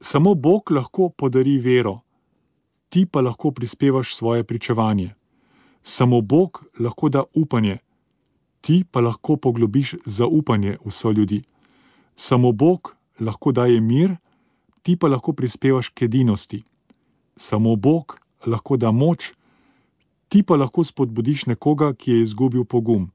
[0.00, 2.00] Samo Bog lahko podari vero,
[2.88, 5.14] ti pa lahko prispevaš svoje pričevanje.
[5.82, 7.78] Samo Bog lahko da upanje,
[8.60, 11.42] ti pa lahko poglobiš zaupanje v so ljudi.
[12.14, 14.16] Samo Bog lahko daje mir,
[14.82, 16.62] ti pa lahko prispevaš k edinosti.
[17.36, 19.32] Samo Bog lahko da moč,
[20.28, 23.10] ti pa lahko spodbudiš nekoga, ki je izgubil pogum.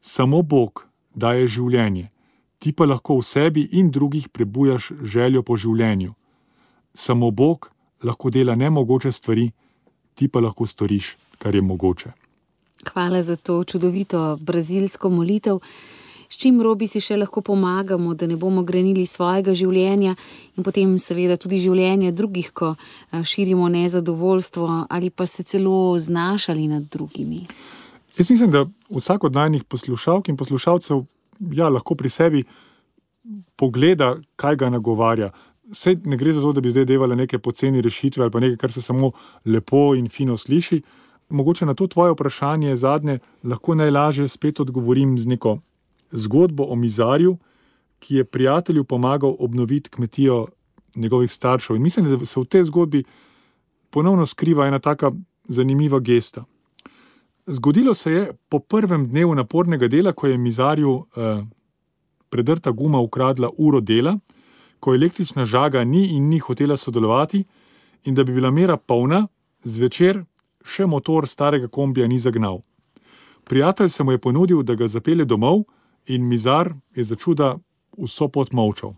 [0.00, 2.10] Samo Bog daje življenje,
[2.58, 6.12] ti pa lahko v sebi in drugih prebujaš željo po življenju.
[6.94, 7.70] Samo Bog
[8.02, 9.50] lahko dela nemogoče stvari,
[10.14, 12.12] ti pa lahko storiš, kar je mogoče.
[12.92, 15.60] Hvala za to čudovito brazilsko molitev
[16.30, 20.14] s čim robi si še lahko pomagamo, da ne bomo grenili svojega življenja
[20.54, 22.76] in potem seveda tudi življenja drugih, ko
[23.10, 27.42] širimo nezadovoljstvo ali pa se celo znašali nad drugimi.
[28.14, 31.02] Jaz mislim, da vsak od najnih poslušalk in poslušalcev
[31.56, 32.44] ja, lahko pri sebi
[33.58, 35.32] pogleda, kaj ga nagovarja.
[35.74, 38.58] Sej ne gre za to, da bi zdaj devali neke poceni rešitve ali pa nekaj,
[38.62, 39.10] kar se samo
[39.44, 40.78] lepo in fino sliši.
[41.30, 45.58] Mogoče na to tvoje vprašanje zadnje lahko najlažje spet odgovorim z neko
[46.12, 47.36] zgodbo o mizarju,
[47.98, 50.46] ki je prijatelju pomagal obnoviti kmetijo
[50.96, 51.76] njegovih staršev.
[51.76, 53.04] In mislim, da se v tej zgodbi
[53.90, 55.12] ponovno skriva ena tako
[55.48, 56.44] zanimiva gesta.
[57.46, 61.44] Zgodilo se je po prvem dnevu napornega dela, ko je mizarju eh,
[62.28, 64.18] predrta guma ukradla uro dela,
[64.80, 67.44] ko električna žaga ni in ni hotela sodelovati,
[68.04, 69.26] in da bi bila mera polna,
[69.64, 70.24] zvečer
[70.64, 72.60] še motor starega kombija ni zagnal.
[73.44, 75.64] Prijatelj se mu je ponudil, da ga zapelje domov
[76.06, 77.56] in Mizar je za čuda
[77.98, 78.94] vso pot molčal.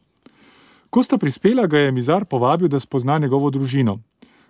[0.91, 3.99] Ko sta prispela, ga je Mizar povabil, da spozna njegovo družino.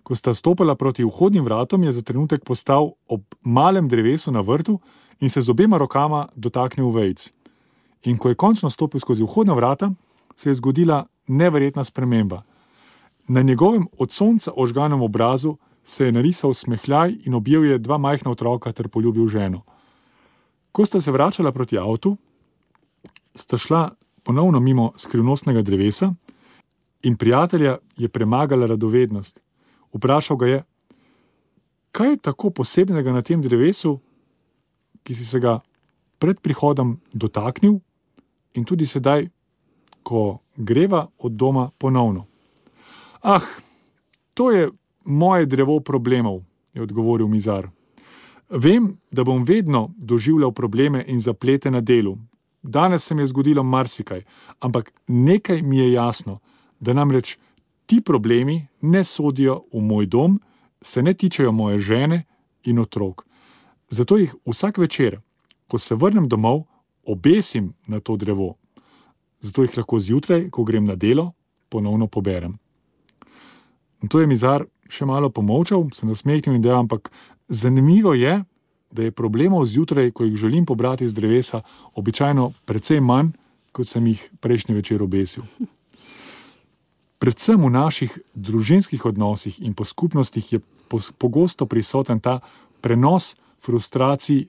[0.03, 4.81] Ko sta stopila proti vhodnim vratom, je za trenutek postal ob malem drevesu na vrtu
[5.21, 7.31] in se z obema rokama dotaknil vejc.
[8.05, 9.93] In ko je končno stopil skozi vhodna vrata,
[10.37, 12.43] se je zgodila neverjetna sprememba.
[13.29, 18.31] Na njegovem od sonca ožganem obrazu se je narisal smehljaj in objel je dva majhna
[18.31, 19.63] otroka ter poljubil ženo.
[20.73, 22.17] Ko sta se vračala proti avtu,
[23.35, 23.91] sta šla
[24.23, 26.15] ponovno mimo skrivnostnega drevesa
[27.03, 29.41] in prijatelja je premagala radovednost.
[29.93, 30.63] Vprašal ga je,
[31.93, 33.99] kaj je tako posebnega na tem drevesu,
[35.03, 35.61] ki si se ga
[36.19, 37.81] pred prihodom dotaknil
[38.55, 39.29] in tudi sedaj,
[40.03, 42.27] ko greva od doma ponovno.
[43.23, 43.43] Ah,
[44.35, 44.71] to je
[45.05, 46.43] moje drevo problemov,
[46.75, 47.69] je odgovoril Mizar.
[48.51, 52.19] Vem, da bom vedno doživljal probleme in zaplete na delu.
[52.63, 54.23] Danes se mi je zgodilo marsikaj,
[54.61, 56.39] ampak nekaj mi je jasno,
[56.81, 57.39] da namreč
[57.87, 60.41] ti problemi ne sodijo v moj dom,
[60.83, 62.25] se ne tičejo moje žene
[62.65, 63.27] in otrok.
[63.89, 65.21] Zato jih vsak večer,
[65.67, 66.63] ko se vrnem domov,
[67.05, 68.55] obesim na to drevo.
[69.41, 71.33] Zato jih lahko zjutraj, ko grem na delo,
[71.69, 72.59] ponovno poberem.
[74.03, 77.11] In to je Mizar še malo pomolčal, se nasmehnil in dejal, ampak
[77.49, 78.43] zanimivo je,
[78.93, 81.63] da je problemov zjutraj, ko jih želim pobrati z drevesa,
[81.97, 83.33] običajno precej manj,
[83.73, 85.49] kot sem jih prejšnji večer obesil.
[87.23, 90.61] Predvsem v naših družinskih odnosih in po skupnostih je
[91.19, 92.41] pogosto prisoten ta
[92.83, 94.49] prenos frustracij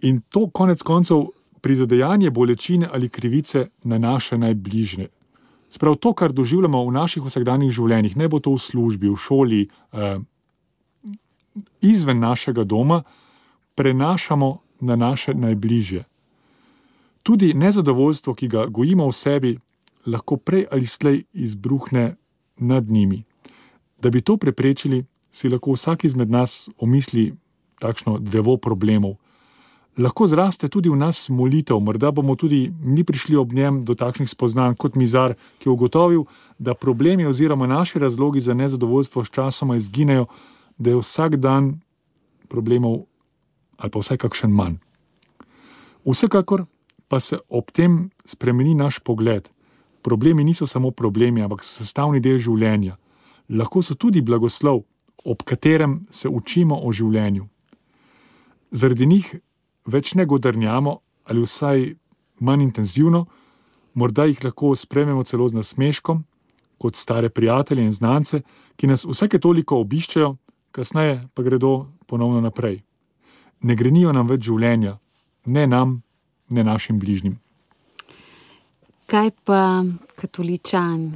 [0.00, 1.28] in to konec koncev
[1.60, 5.08] prizadejanje bolečine ali krivice na naše najbližje,
[5.76, 9.62] Sprav to, kar doživljamo v naših vsakdanjih življenjih, ne bo to v službi, v šoli,
[9.92, 10.18] eh,
[11.84, 13.02] izven našega doma,
[13.76, 14.48] prenašamo
[14.80, 16.04] na naše najbližje.
[17.22, 19.52] Tudi nezadovoljstvo, ki ga gojimo v sebi,
[20.06, 22.16] lahko prej ali slej izbruhne
[22.56, 23.24] nad njimi.
[24.00, 27.34] Da bi to preprečili, si lahko vsak izmed nas omisli
[27.80, 29.20] takšno drevo problemov,
[29.98, 34.28] lahko zraste tudi v nas molitev, morda bomo tudi mi prišli ob njem do takšnih
[34.28, 36.24] spoznanj kot Mizar, ki je ugotovil,
[36.58, 40.26] da problemi oziroma naši razlogi za nezadovoljstvo s časoma izginejo,
[40.78, 41.80] da je vsak dan
[42.48, 43.06] problemov
[43.76, 44.76] ali pa vsaj kakšen manj.
[46.04, 46.64] Vsekakor
[47.08, 49.48] pa se ob tem spremeni naš pogled.
[50.02, 52.96] Problemi niso samo problemi, ampak so sestavni del življenja.
[53.48, 54.84] Lahko so tudi blagoslov,
[55.24, 57.46] ob katerem se učimo o življenju.
[58.70, 59.34] Zaradi njih
[59.86, 61.86] več ne godrnjamo, ali vsaj
[62.40, 63.26] manj intenzivno,
[63.94, 66.24] morda jih lahko sprememo celo z nasmeškom,
[66.78, 68.42] kot stare prijatelje in znance,
[68.76, 70.34] ki nas vsake toliko obiščejo,
[70.72, 72.82] kasneje pa gredo ponovno naprej.
[73.64, 74.98] Ne grenijo nam več življenja,
[75.46, 76.02] ne nam,
[76.50, 77.38] ne našim bližnjim.
[79.06, 79.84] Kaj pa
[80.18, 81.14] katoličan?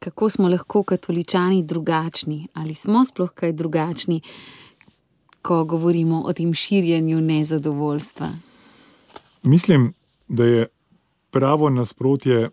[0.00, 2.48] Kako smo lahko katoličani drugačni?
[2.54, 4.20] Ali smo sploh kaj drugačni?
[5.42, 8.28] Ko govorimo o tem širjenju nezadovoljstva?
[9.42, 9.92] Mislim,
[10.28, 10.66] da je
[11.30, 12.50] pravo nasprotje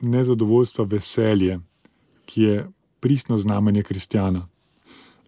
[0.00, 1.58] nezadovoljstva veselje,
[2.24, 4.48] ki je pristno znamenje kristjana.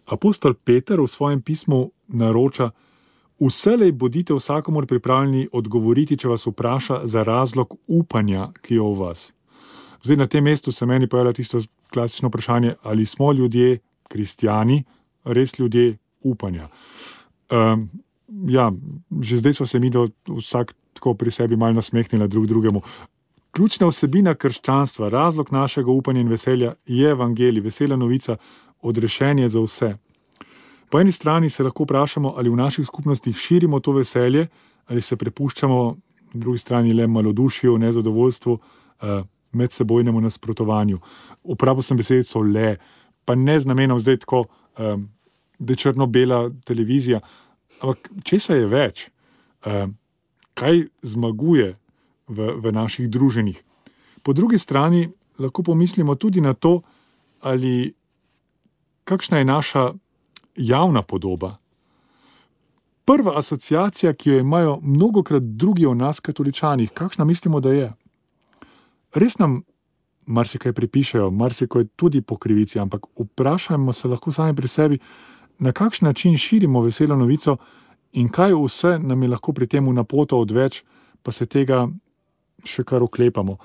[0.05, 2.71] Apostol Peter v svojem pismu naroča:
[3.39, 9.33] Vselej bodite vsakomor pripravljeni odgovoriti, če vas vpraša za razlog upanja, ki je v vas.
[10.03, 11.59] Zdaj na tem mestu se meni pojavlja tisto
[11.93, 14.83] klasično vprašanje, ali smo ljudje, kristijani,
[15.23, 16.67] res ljudje upanja.
[17.51, 17.89] Um,
[18.47, 18.71] ja,
[19.21, 22.81] že zdaj smo se mi, da vsak tako pri sebi malo nasmehnili drug drugemu.
[23.51, 28.37] Ključna vsebina krščanstva, razlog našega upanja in veselja je evangelij, vesela novica,
[28.81, 29.95] odrešenje za vse.
[30.89, 34.47] Po eni strani se lahko vprašamo, ali v naših skupnostih širimo to veselje,
[34.85, 35.77] ali se prepuščamo,
[36.31, 39.09] po drugi strani le malodušju, nezadovoljstvu, uh,
[39.51, 40.99] medsebojnemu nasprotovanju.
[41.43, 42.77] Uporabo sem besedico le,
[43.25, 44.45] pa ne z namenom zdaj tako.
[44.77, 45.09] Um,
[45.59, 47.19] da je črno-bela televizija.
[47.81, 49.09] Ampak česa je več,
[49.65, 49.87] uh,
[50.53, 51.73] kaj zmaguje
[52.27, 53.59] v, v naših druženjih.
[54.23, 56.81] Po drugi strani lahko pomislimo tudi na to,
[57.41, 57.93] ali
[59.03, 59.93] kakšna je naša
[60.55, 61.57] javna podoba.
[63.05, 67.93] Prva asociacija, ki jo imajo mnogo krat drugi o nas, katoličanih, kakšna mislimo, da je.
[69.13, 69.63] Res nam
[70.25, 74.99] marsikaj pripišajo, marsikaj tudi po krivici, ampak vprašajmo se lahko sami pri sebi,
[75.63, 77.57] na kakšen način širimo veselo novico
[78.13, 80.83] in kaj vse nam je lahko pri tem na poto odveč,
[81.23, 81.87] pa se tega
[82.65, 83.57] še kar oklepamo.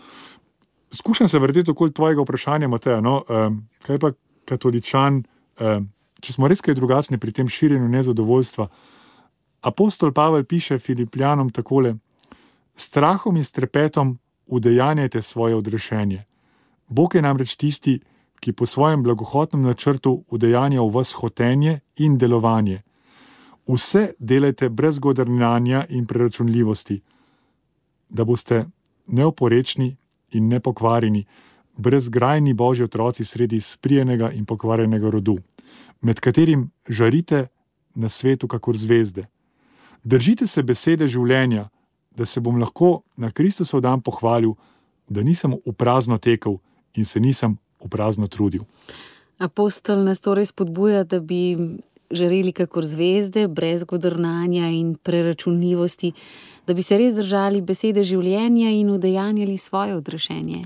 [0.94, 3.01] Skušam se vrteti okoli tvojega vprašanja, Matej.
[3.03, 3.51] No, eh,
[3.84, 4.12] kaj pa
[4.44, 5.24] katoličan,
[5.59, 5.80] eh,
[6.20, 8.68] če smo res kaj drugačni pri tem širjenju nezadovoljstva?
[9.62, 11.96] Apostol Pavel piše Filipijanom takole:
[12.76, 16.24] Strahom in strepetom udejanjajte svoje odrešenje.
[16.88, 18.18] Bog je namreč tisti, ki
[18.57, 22.82] po svojem blagohotnem načrtu udejanja v vas hotenje in delovanje.
[23.68, 27.03] Vse delajte brez godrnjanja in preračunljivosti,
[28.09, 28.64] da boste
[29.07, 29.97] neoporečni
[30.32, 31.24] in nepokvarjeni,
[31.76, 35.39] brezgrajni božji otroci sredi sprijenega in pokvarjenega rodu,
[36.01, 37.47] med katerim žarite
[37.95, 39.26] na svetu, kakor zvezde.
[40.05, 41.68] Držite se besede življenja,
[42.16, 44.55] da se bom lahko na Kristusov dan pohvalil,
[45.09, 46.59] da nisem v prazno tekel
[46.95, 48.64] in se nisem v prazno trudil.
[49.39, 51.57] Apostol nas torej spodbuja, da bi
[52.11, 56.12] žareli kakor zvezde, brez godrnanja in preračunljivosti,
[56.66, 60.64] da bi se res držali besede življenja in udejanjali svoje odrešenje.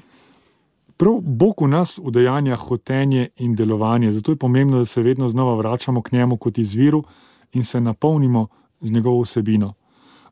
[0.96, 5.54] Prav Bog v nas udejanja hotenje in delovanje, zato je pomembno, da se vedno znova
[5.56, 7.02] vračamo k njemu kot izviru
[7.52, 8.46] in se napolnimo
[8.80, 9.74] z njegovo vsebino.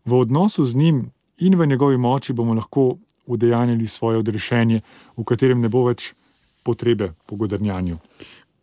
[0.05, 4.81] V odnosu z njim in v njegovi moči bomo lahko udejanjali svoje odrešenje,
[5.17, 6.15] v katerem ne bo več
[6.71, 7.99] potrebe po godrnjanju.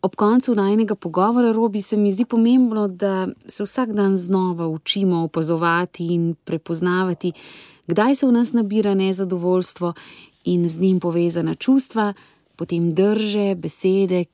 [0.02, 5.22] Ob koncu najnega pogovora, Robi, se mi zdi pomembno, da se vsak dan znova učimo
[5.26, 7.32] opazovati in prepoznavati,
[7.86, 9.92] kdaj se v nas nabira nezadovoljstvo
[10.44, 12.12] in z njim povezana čustva,
[12.56, 14.24] potem drže, besede,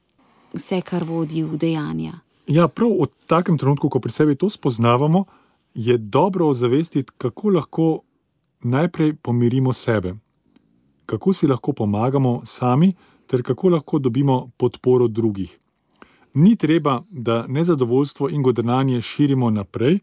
[0.53, 2.21] vse, kar vodi v dejanja.
[2.47, 5.25] Ja, prav v takem trenutku, ko pri sebi to spoznavamo,
[5.75, 7.89] je dobro ozavestiti, kako lahko
[8.63, 10.15] najprej pomirimo sebe,
[11.07, 12.93] kako si lahko pomagamo sami,
[13.35, 15.59] ter kako lahko dobimo podporo drugih.
[16.35, 19.99] Ni treba, da nezadovoljstvo in godrnanje širimo naprej,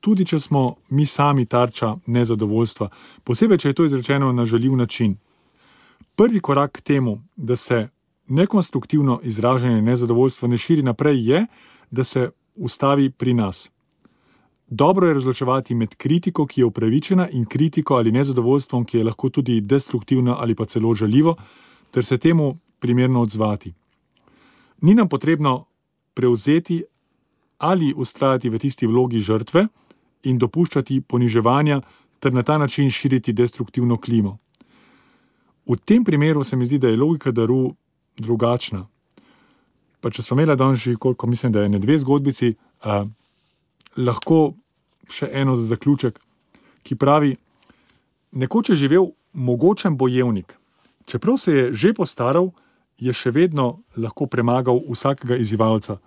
[0.00, 2.88] tudi če smo mi sami tarča nezadovoljstva,
[3.24, 5.16] posebej, če je to izrečeno na žaljiv način.
[6.14, 7.88] Prvi korak k temu, da se
[8.28, 11.46] nekonstruktivno izražanje nezadovoljstva ne širi naprej, je,
[11.90, 13.70] da se ustavi pri nas.
[14.68, 19.28] Dobro je razločevati med kritiko, ki je upravičena, in kritiko ali nezadovoljstvom, ki je lahko
[19.28, 21.36] tudi destruktivno ali pa celo žaljivo,
[21.90, 23.74] ter se temu primerno odzvati.
[24.80, 25.66] Ni nam potrebno
[26.14, 26.82] prevzeti
[27.58, 29.66] ali ustrajati v tisti vlogi žrtve
[30.22, 31.80] in dopuščati poniževanja,
[32.18, 34.38] ter na ta način širiti destruktivno klimo.
[35.66, 37.74] V tem primeru se mi zdi, da je logika daru
[38.16, 38.86] drugačna.
[40.00, 42.54] Pa če smo imeli danes že, koliko mislim, da je ne dve zgodbici,
[42.84, 43.06] uh,
[43.96, 44.54] lahko
[45.10, 46.18] še eno za zaključek,
[46.82, 47.36] ki pravi:
[48.32, 50.54] Nekoč je živel mogočen bojevnik,
[51.06, 52.50] čeprav se je že postaral,
[52.98, 55.98] je še vedno lahko premagal vsakega izzivalca.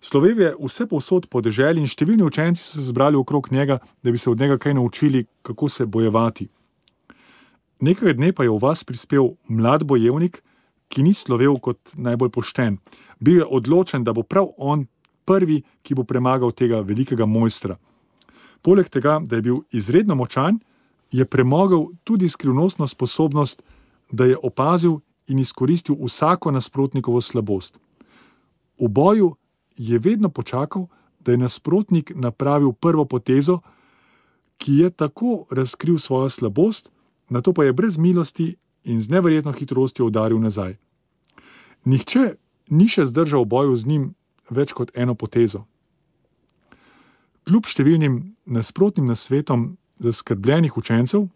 [0.00, 4.12] Slovev je vse posod po deželi in številni učenci so se zbrali okrog njega, da
[4.12, 6.48] bi se od njega kaj naučili, kako se bojevati.
[7.80, 10.42] Nekaj dne pa je v vas prispel mlad bojevnik,
[10.88, 12.78] ki ni slovel kot najbolj pošten.
[13.20, 14.86] Bil je odločen, da bo prav on
[15.26, 17.76] prvi, ki bo premagal tega velikega mojstra.
[18.62, 20.60] Poleg tega, da je bil izredno močan,
[21.10, 23.62] je premogel tudi skrivnostno sposobnost,
[24.10, 27.78] da je opazil in izkoristil vsako nasprotnikovo slabost.
[28.80, 29.34] V boju
[29.76, 30.86] je vedno počakal,
[31.20, 33.58] da je nasprotnik napravil prvo potezo,
[34.58, 36.90] ki je tako razkril svojo slabost,
[37.28, 38.54] na to pa je brez milosti
[38.84, 40.76] in z neverjetno hitrostjo udaril nazaj.
[41.84, 42.34] Nihče
[42.70, 44.14] ni še zdržal v boju z njim
[44.50, 45.66] več kot eno potezo.
[47.46, 51.28] Kljub številnim nasprotnim nasvetom zaskrbljenih učencev,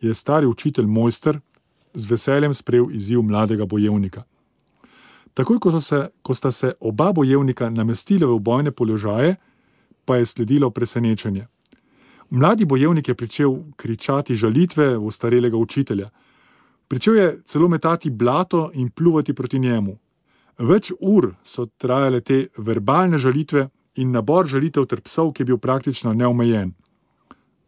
[0.00, 1.40] je stari učitelj Mojster
[1.94, 4.22] z veseljem sprejel izziv mladega bojevnika.
[5.34, 9.36] Takoj, ko, se, ko sta se oba bojevnika namestila v bojne položaje,
[10.04, 11.46] pa je sledilo presenečenje.
[12.30, 16.10] Mladi bojevnik je začel kričati žalitve v starelega učitelja.
[16.88, 19.98] Pričel je celo metati blato in pljuvati proti njemu.
[20.58, 25.58] Več ur so trajale te verbalne žalitve in nabor žalitev ter psov, ki je bil
[25.58, 26.74] praktično neomejen.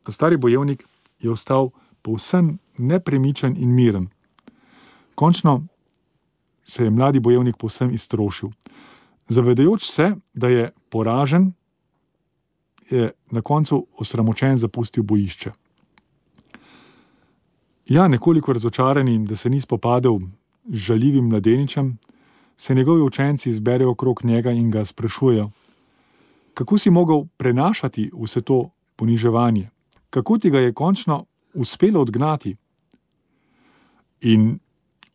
[0.08, 0.84] Stari bojevnik
[1.18, 1.70] je ostal
[2.02, 4.08] povsem nepremičen in miren.
[5.16, 5.66] Končno
[6.62, 8.50] se je mladi bojevnik povsem iztrošil.
[9.28, 11.52] Zavedajoč se, da je poražen,
[12.90, 15.52] je na koncu osramočen zapustil bojišče.
[17.88, 20.18] Ja, nekoliko razočaran, da se ni spopadel
[20.68, 21.98] z žaljivim mladeničem,
[22.56, 25.50] se njegovi učenci zberejo okrog njega in ga sprašujejo,
[26.54, 29.70] kako si mogel prenašati vse to poniževanje,
[30.10, 32.56] kako ti ga je končno uspelo odgnati.
[34.20, 34.58] In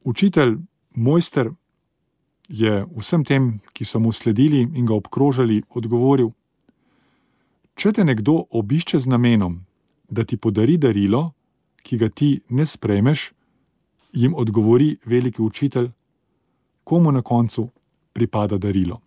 [0.03, 0.57] učitelj,
[0.95, 1.51] mojster,
[2.49, 6.31] je vsem tem, ki so mu sledili in ga obkrožali, odgovoril:
[7.75, 9.61] Če te nekdo obišče z namenom,
[10.09, 11.31] da ti podari darilo,
[11.83, 13.31] ki ga ti ne sprejmeš,
[14.13, 15.89] jim odgovori veliki učitelj,
[16.83, 17.69] komu na koncu
[18.13, 18.99] pripada darilo.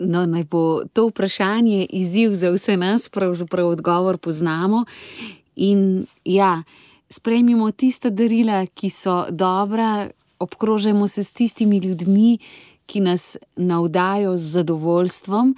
[0.00, 4.84] No, naj bo to vprašanje izziv za vse nas, pravzaprav odgovor poznamo.
[5.56, 6.62] In ja,
[7.10, 10.08] sprejmimo tista darila, ki so dobra,
[10.38, 12.38] obkrožimo se s tistimi ljudmi,
[12.86, 15.54] ki nas navdajo z zadovoljstvom.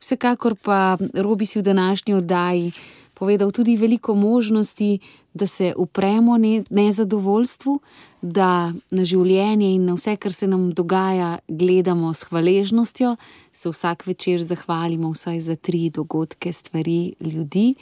[0.00, 2.72] Vsekakor pa Robi si v današnji oddaji
[3.18, 4.98] povedal tudi veliko možnosti,
[5.34, 6.36] da se upremo
[6.70, 7.80] nezadovoljstvu,
[8.22, 13.16] da na življenje in na vse, kar se nam dogaja, gledamo s hvaležnostjo,
[13.52, 17.74] se vsak večer zahvalimo vsaj za tri dogodke, stvari, ljudi,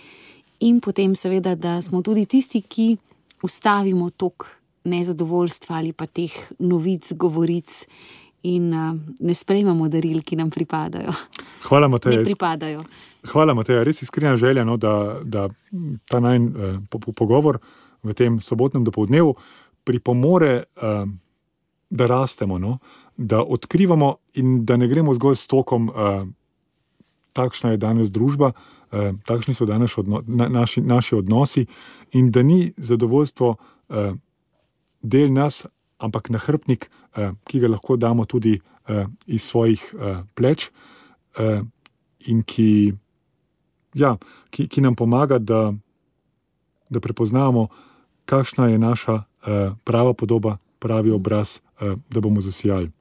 [0.60, 2.96] in potem seveda, da smo tudi tisti, ki
[3.44, 4.48] ustavimo tok
[4.84, 7.84] nezadovoljstva ali pa teh novic, govoric
[8.44, 11.12] in uh, ne sprejmemo daril, ki nam pripadajo.
[11.64, 12.18] Hvala, Matej.
[12.18, 12.84] Ne pripadajo.
[13.32, 13.80] Hvala, Matej.
[13.84, 15.48] Res iskrena želja, no, da, da
[16.08, 17.58] ta naj eh, po, po, pogovor
[18.04, 19.32] v tem sobotnem dopolednevu
[19.84, 21.06] pripomore, eh,
[21.90, 22.78] da rastemo, no,
[23.16, 25.88] da odkrivamo in da ne gremo zgolj s tokom.
[25.88, 26.24] Eh,
[27.34, 28.52] Takšna je danes družba,
[28.92, 31.66] eh, takšni so danes odno, na, naši, naši odnosi,
[32.12, 34.14] in da ni zadovoljstvo eh,
[35.02, 35.66] del nas,
[35.98, 40.70] ampak nahrbnik, eh, ki ga lahko damo tudi eh, iz svojih eh, pleč,
[42.30, 42.94] in ki,
[43.98, 44.12] ja,
[44.54, 45.74] ki, ki nam pomaga, da,
[46.86, 47.66] da prepoznamo,
[48.22, 49.16] kakšna je naša
[49.82, 52.92] prava podoba, pravi obraz, da bomo zasijali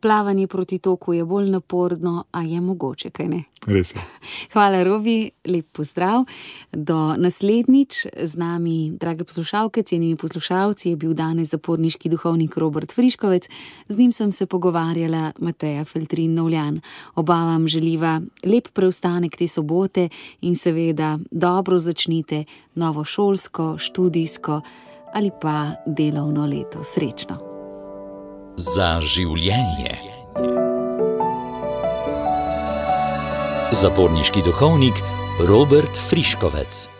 [0.00, 3.42] plavanje proti toku je bolj naporno, a je mogoče, kaj ne?
[3.66, 4.00] Res je.
[4.52, 6.24] Hvala, Robi, lep pozdrav.
[6.72, 13.48] Do naslednjič z nami, drage poslušalke, cenjeni poslušalci, je bil danes zaporniški duhovnik Robert Friškovec,
[13.88, 16.80] z njim sem se pogovarjala Mateja Feltrin Novljan.
[17.14, 20.08] Oba vam želiva lep preostanek te sobote
[20.40, 22.44] in seveda dobro začnite
[22.74, 24.60] novo šolsko, študijsko
[25.14, 26.84] ali pa delovno leto.
[26.84, 27.47] Srečno!
[28.58, 29.94] Za življenje.
[33.70, 34.98] Zaporniški duhovnik
[35.46, 36.97] Robert Friškovec.